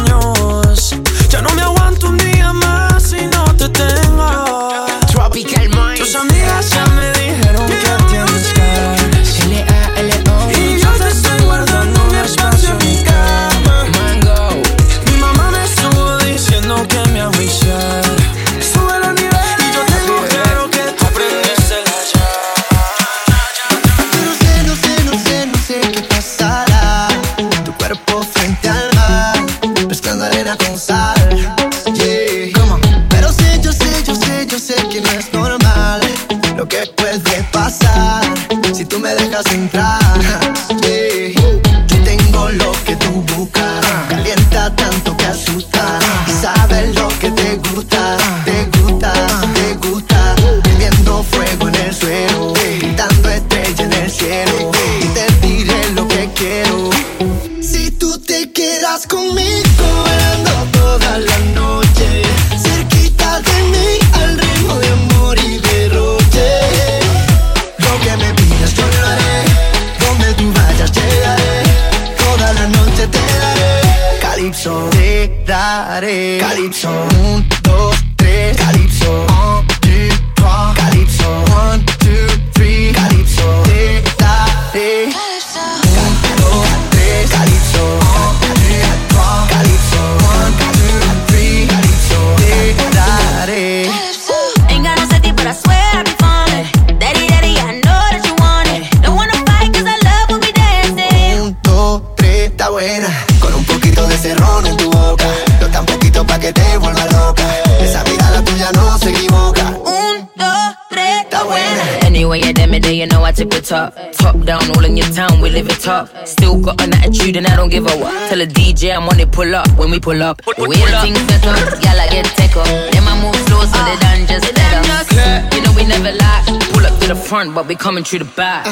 Pull 119.38 119.54
up 119.54 119.70
when 119.78 119.92
we 119.92 120.00
pull 120.00 120.24
up. 120.24 120.42
We 120.58 120.66
the 120.66 120.98
things 121.00 121.20
set 121.30 121.46
up, 121.46 121.84
y'all 121.84 122.00
I 122.02 122.10
get 122.10 122.26
take 122.26 122.58
up. 122.58 122.66
Then 122.66 123.04
I 123.06 123.22
move 123.22 123.36
slow 123.46 123.62
so 123.70 123.78
they 123.86 123.96
done 124.02 124.26
just 124.26 124.46
set 124.48 125.14
up. 125.14 125.54
You 125.54 125.62
know 125.62 125.74
we 125.78 125.86
never 125.86 126.12
lie. 126.12 126.42
Pull 126.74 126.84
up 126.84 127.00
to 127.02 127.08
the 127.10 127.16
front, 127.16 127.54
but 127.54 127.68
we 127.68 127.76
coming 127.76 128.04
through 128.04 128.26
the 128.26 128.32
back. 128.36 128.66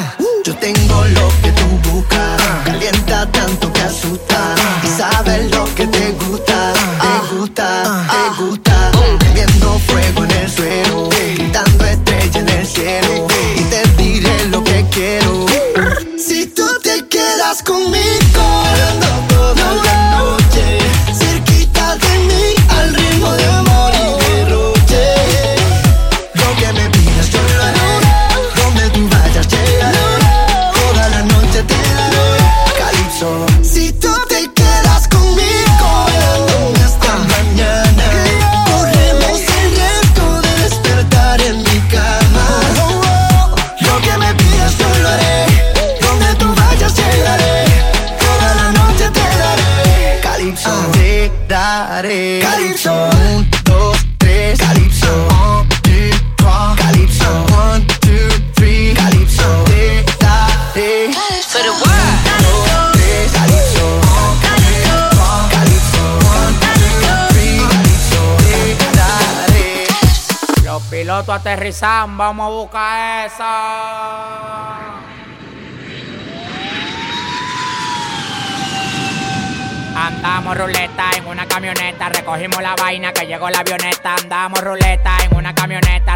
Yo 0.44 0.56
tengo 0.56 1.06
lo 1.06 1.30
que 1.44 1.52
tú 1.52 1.68
buscas, 1.92 2.42
calienta 2.66 3.32
tanto 3.32 3.72
que 3.72 3.82
asusta 3.82 4.56
y 4.84 4.88
sabes 4.88 5.52
lo 5.52 5.66
que 5.76 5.86
te 5.86 6.12
gusta, 6.14 6.74
te 6.74 7.36
gusta, 7.36 8.08
te 8.10 8.44
gusta. 8.44 8.65
Aterrizan, 71.46 72.18
vamos 72.18 72.48
a 72.48 72.50
buscar 72.50 73.28
esa. 73.28 74.66
Andamos 79.96 80.58
ruleta 80.58 81.12
en 81.16 81.28
una 81.28 81.46
camioneta, 81.46 82.10
recogimos 82.10 82.62
la 82.62 82.76
vaina 82.76 83.14
que 83.14 83.28
llegó 83.28 83.50
la 83.52 83.60
avioneta. 83.60 84.16
Andamos 84.16 84.60
ruleta 84.62 85.18
en 85.24 85.38
una 85.38 85.54
camioneta, 85.54 86.16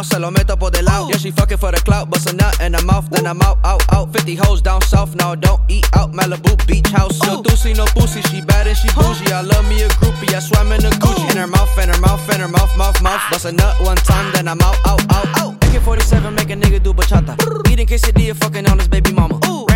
Coronao, 0.00 0.04
se 0.04 0.18
lo 0.18 0.30
meto 0.30 0.56
por 0.58 0.70
del 0.70 0.84
lado. 0.84 1.08
Yeah, 1.08 1.18
she 1.18 1.30
fucking 1.30 1.58
for 1.58 1.72
the 1.72 1.80
clout, 1.82 2.10
bust 2.10 2.30
a 2.30 2.32
nut 2.32 2.60
in 2.60 2.74
her 2.74 2.84
mouth, 2.84 3.08
then 3.10 3.26
I'm 3.26 3.40
out, 3.42 3.58
out, 3.64 3.82
out. 3.92 4.12
50 4.12 4.34
hoes 4.36 4.62
down 4.62 4.80
south, 4.82 5.14
now 5.14 5.34
don't 5.34 5.60
eat 5.68 5.86
out. 5.94 6.12
Malibu 6.12 6.54
beach 6.66 6.88
house. 6.88 7.18
No 7.22 7.42
doozy, 7.42 7.76
no 7.76 7.84
pussy, 7.86 8.22
she 8.22 8.40
bad 8.42 8.66
and 8.66 8.76
she 8.76 8.88
bougie. 8.88 9.32
I 9.32 9.42
love 9.42 9.68
me 9.68 9.82
a 9.82 9.88
groupie, 9.88 10.34
I 10.34 10.40
swam 10.40 10.72
in 10.72 10.84
a 10.84 10.90
Gucci. 10.90 11.30
In 11.30 11.36
her 11.36 11.46
mouth, 11.46 11.78
in 11.78 11.88
her 11.88 12.00
mouth, 12.00 12.34
in 12.34 12.40
her 12.40 12.48
mouth, 12.48 12.76
mouth, 12.76 13.02
mouth. 13.02 13.22
Bust 13.30 13.44
a 13.44 13.52
nut 13.52 13.76
one 13.80 13.96
time, 13.96 14.32
then 14.34 14.48
I'm 14.48 14.60
out, 14.60 14.76
out, 14.86 15.02
out, 15.12 15.28
out. 15.38 15.54
AK-47 15.64 16.34
make 16.34 16.50
a 16.50 16.56
nigga 16.56 16.82
do 16.82 16.92
bachata. 16.92 17.36
Eating 17.70 17.86
quesadilla, 17.86 18.34
fucking 18.36 18.68
on 18.68 18.78
his 18.78 18.88
baby 18.88 19.12
mama. 19.12 19.38
Ran 19.68 19.69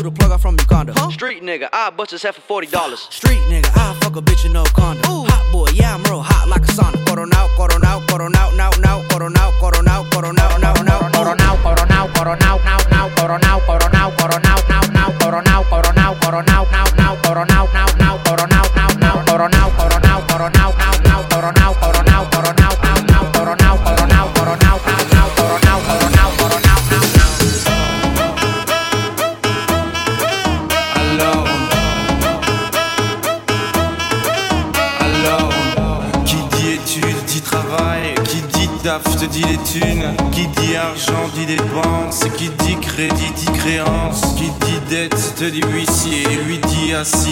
out 0.00 0.06
of 0.06 0.10
drugs, 0.10 0.10
flew 0.10 0.10
the 0.10 0.10
plug 0.10 0.32
out 0.32 0.40
from 0.40 0.56
Uganda. 0.58 1.12
Street 1.12 1.42
nigga, 1.42 1.68
I 1.72 1.90
bust 1.90 2.10
his 2.10 2.22
head 2.22 2.34
for 2.34 2.40
forty 2.40 2.66
dollars. 2.66 3.00
Street 3.10 3.40
nigga, 3.48 3.70
I 3.76 3.98
fuck 4.00 4.16
a 4.16 4.22
bitch 4.22 4.44
in 4.44 4.52
no 4.52 4.64
condom. 4.64 5.02
Hot 5.04 5.52
boy, 5.52 5.68
yeah 5.74 5.94
I'm 5.94 6.02
real 6.04 6.22
hot 6.22 6.48
like 6.48 6.62
a 6.62 6.72
sauna. 6.72 7.04
Coronao, 7.04 7.48
coronao, 7.56 8.00
coronao, 8.06 8.56
now, 8.56 8.70
now, 8.80 9.02
coronao, 9.08 9.52
coronao, 9.60 10.04
coronao, 10.10 10.60
now, 10.60 10.74
now, 10.82 11.00
Coronao, 11.10 11.62
coronao, 11.62 12.04
coronao, 12.14 12.56
nao, 12.60 12.80
nao, 12.82 12.96
coronao, 12.96 13.08
coronao, 13.14 13.60
coronao, 13.66 13.79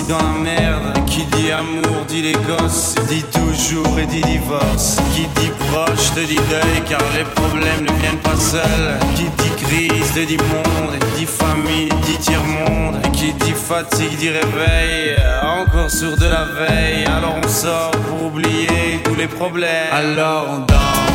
dans 0.08 0.38
qui 1.06 1.24
dit 1.36 1.50
amour 1.50 2.04
dit 2.08 2.22
les 2.22 2.32
gosses, 2.32 2.94
dit 3.08 3.24
toujours 3.24 3.98
et 3.98 4.06
dit 4.06 4.22
divorce, 4.22 4.96
qui 5.14 5.26
dit 5.40 5.50
proche 5.70 6.14
te 6.14 6.20
dit 6.20 6.40
deuil 6.50 6.82
car 6.88 7.00
les 7.14 7.24
problèmes 7.24 7.82
ne 7.82 8.00
viennent 8.00 8.22
pas 8.22 8.36
seuls, 8.36 8.98
qui 9.14 9.24
dit 9.24 9.64
crise 9.64 10.12
te 10.14 10.20
dit 10.20 10.38
monde, 10.38 10.96
dit 11.16 11.26
famille 11.26 11.88
dit 12.06 12.18
tiers-monde, 12.18 13.02
qui 13.12 13.32
dit 13.34 13.52
fatigue 13.52 14.16
dit 14.18 14.30
réveil, 14.30 15.16
encore 15.42 15.90
sourd 15.90 16.16
de 16.16 16.26
la 16.26 16.44
veille, 16.44 17.04
alors 17.04 17.36
on 17.44 17.48
sort 17.48 17.90
pour 17.90 18.26
oublier 18.26 19.00
tous 19.04 19.14
les 19.14 19.28
problèmes, 19.28 19.92
alors 19.92 20.46
on 20.50 20.58
danse. 20.60 21.07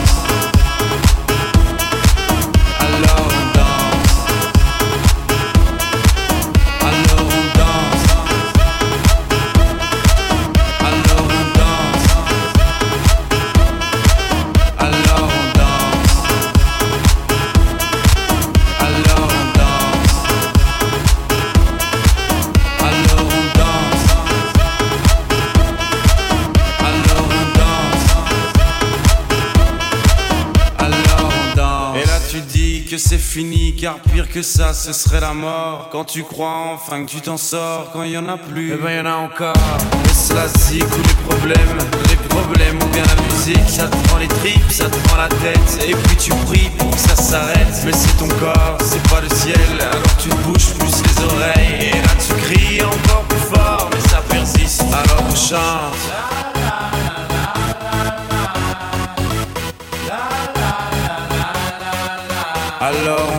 Car 33.84 33.99
pire 33.99 34.30
que 34.30 34.41
ça, 34.41 34.73
ce 34.73 34.93
serait 34.93 35.19
la 35.19 35.34
mort. 35.34 35.89
Quand 35.91 36.05
tu 36.05 36.23
crois 36.23 36.72
enfin 36.73 37.03
que 37.03 37.10
tu 37.10 37.19
t'en 37.19 37.35
sors, 37.35 37.91
quand 37.91 38.03
y 38.03 38.18
en 38.18 38.30
a 38.30 38.38
plus, 38.38 38.72
eh 38.72 38.77
ben 38.77 38.91
y 38.91 38.99
en 39.01 39.05
a 39.05 39.15
encore. 39.15 39.53
Mais 39.91 40.14
cela 40.14 40.47
zik 40.47 40.85
ou 40.85 41.01
les 41.05 41.35
problèmes, 41.35 41.77
les 42.10 42.15
problèmes 42.30 42.77
ou 42.81 42.88
bien 42.93 43.03
la 43.03 43.22
musique, 43.23 43.69
ça 43.69 43.88
te 43.88 44.07
prend 44.07 44.19
les 44.19 44.30
tripes, 44.30 44.72
ça 44.72 44.85
te 44.85 44.95
prend 45.07 45.18
la 45.18 45.27
tête, 45.27 45.85
et 45.85 45.95
puis 45.95 46.15
tu 46.15 46.30
pries 46.45 46.69
pour 46.77 46.91
que 46.91 46.97
ça 46.97 47.15
s'arrête. 47.18 47.84
Mais 47.85 47.91
c'est 47.91 48.18
ton 48.18 48.30
corps, 48.30 48.77
c'est 48.81 49.03
pas 49.10 49.19
le 49.19 49.27
ciel, 49.35 49.60
alors 49.81 50.15
tu 50.18 50.30
bouges 50.30 50.73
plus 50.80 51.03
les 51.03 51.26
oreilles, 51.26 51.89
et 51.89 51.91
là 51.91 52.14
tu 52.26 52.34
cries 52.35 52.81
encore 52.84 53.23
plus 53.23 53.53
fort, 53.53 53.89
mais 53.91 54.10
ça 54.10 54.22
persiste, 54.30 54.81
alors 54.93 55.26
on 55.30 55.35
chante. 55.35 56.43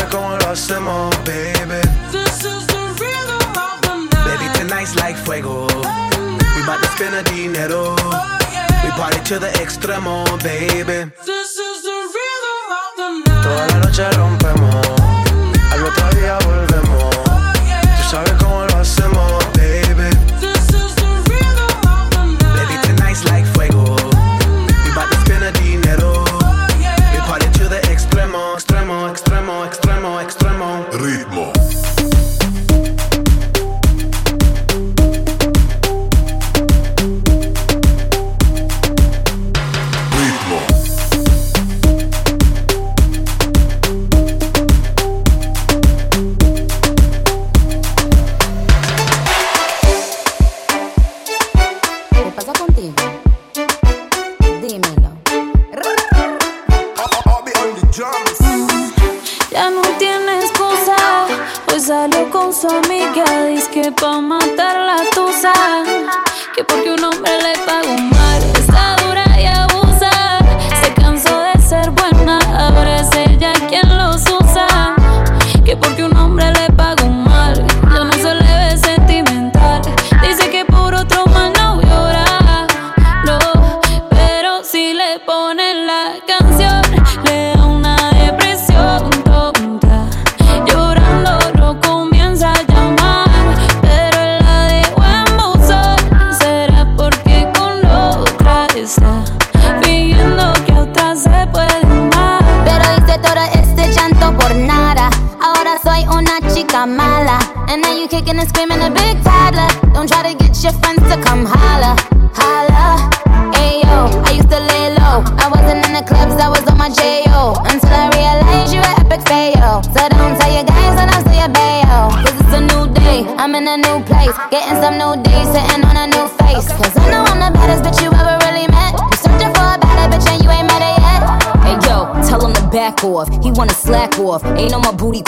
sabe 0.00 0.10
cómo 0.10 0.36
lo 0.36 0.48
hacemos, 0.48 1.16
baby. 1.24 1.80
This 2.12 2.44
is 2.44 2.66
the 2.66 2.94
rhythm 2.98 3.56
of 3.56 3.80
the 3.82 3.94
night. 4.12 4.38
Baby, 4.38 4.46
tonight's 4.58 4.94
like 4.96 5.16
fuego. 5.16 5.66
Night. 5.66 6.56
We 6.56 6.62
bout 6.66 6.80
to 6.80 6.88
spend 6.88 7.14
a 7.14 7.22
dinero. 7.22 7.94
Oh, 7.98 8.38
yeah. 8.52 8.84
We 8.84 8.90
party 8.92 9.20
to 9.24 9.38
the 9.38 9.48
extremo, 9.58 10.24
baby. 10.42 11.10
This 11.24 11.56
is 11.56 11.82
the 11.82 11.98
rhythm 12.14 12.70
of 12.80 12.90
the 12.96 13.08
night. 13.30 13.42
Toda 13.42 13.66
la 13.68 13.78
noche 13.84 14.10
rompemos. 14.16 14.86
Al 15.72 15.84
otro 15.84 16.10
día 16.20 16.38
volvemos. 16.44 16.89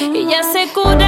y 0.00 0.26
ya 0.26 0.42
se 0.42 0.68
cura. 0.72 1.07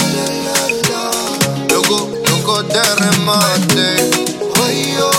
juego 2.51 2.63
de 2.63 2.81
remate. 2.95 4.09
Oye, 4.63 5.10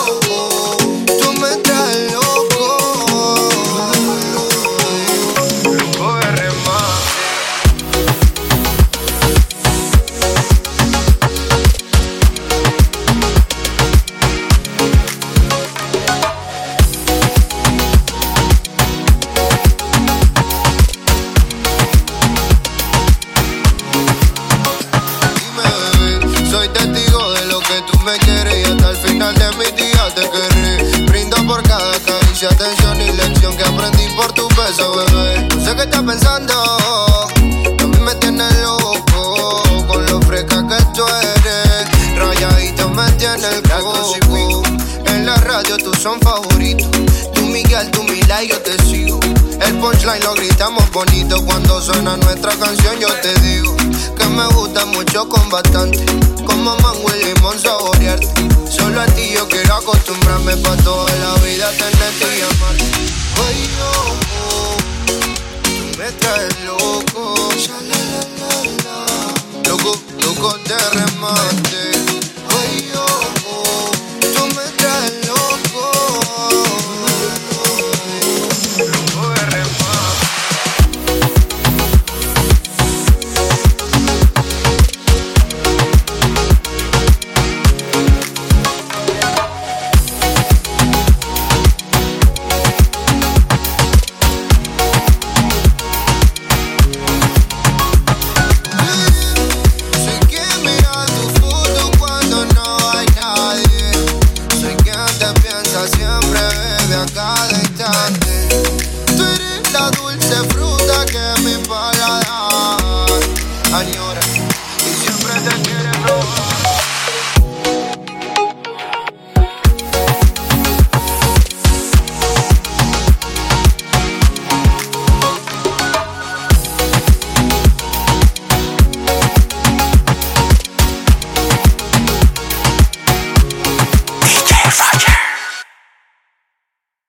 punchline 50.02 50.24
lo 50.24 50.34
gritamos 50.34 50.90
bonito 50.90 51.44
cuando 51.44 51.80
suena 51.80 52.16
nuestra 52.16 52.50
canción. 52.56 52.98
Yo 52.98 53.08
te 53.20 53.34
digo 53.40 53.76
que 54.18 54.26
me 54.26 54.46
gusta 54.48 54.84
mucho 54.86 55.28
con 55.28 55.48
bastante, 55.48 56.04
como 56.44 56.76
mango 56.78 57.10
y 57.14 57.24
limón 57.24 57.58
saborearte. 57.58 58.28
Solo 58.70 59.00
a 59.00 59.06
ti 59.06 59.30
yo 59.34 59.46
quiero 59.48 59.74
acostumbrarme 59.74 60.56
pa' 60.56 60.76
toda 60.78 61.12
la 61.16 61.34
vida 61.42 61.70
tenerte 61.72 62.38
y 62.38 62.42
amarte. 62.42 62.84
Me 65.98 66.10
traes 66.12 66.60
loco, 66.64 67.34
loco, 69.68 70.02
loco 70.20 70.58
de 70.64 70.78
remate. 70.98 72.11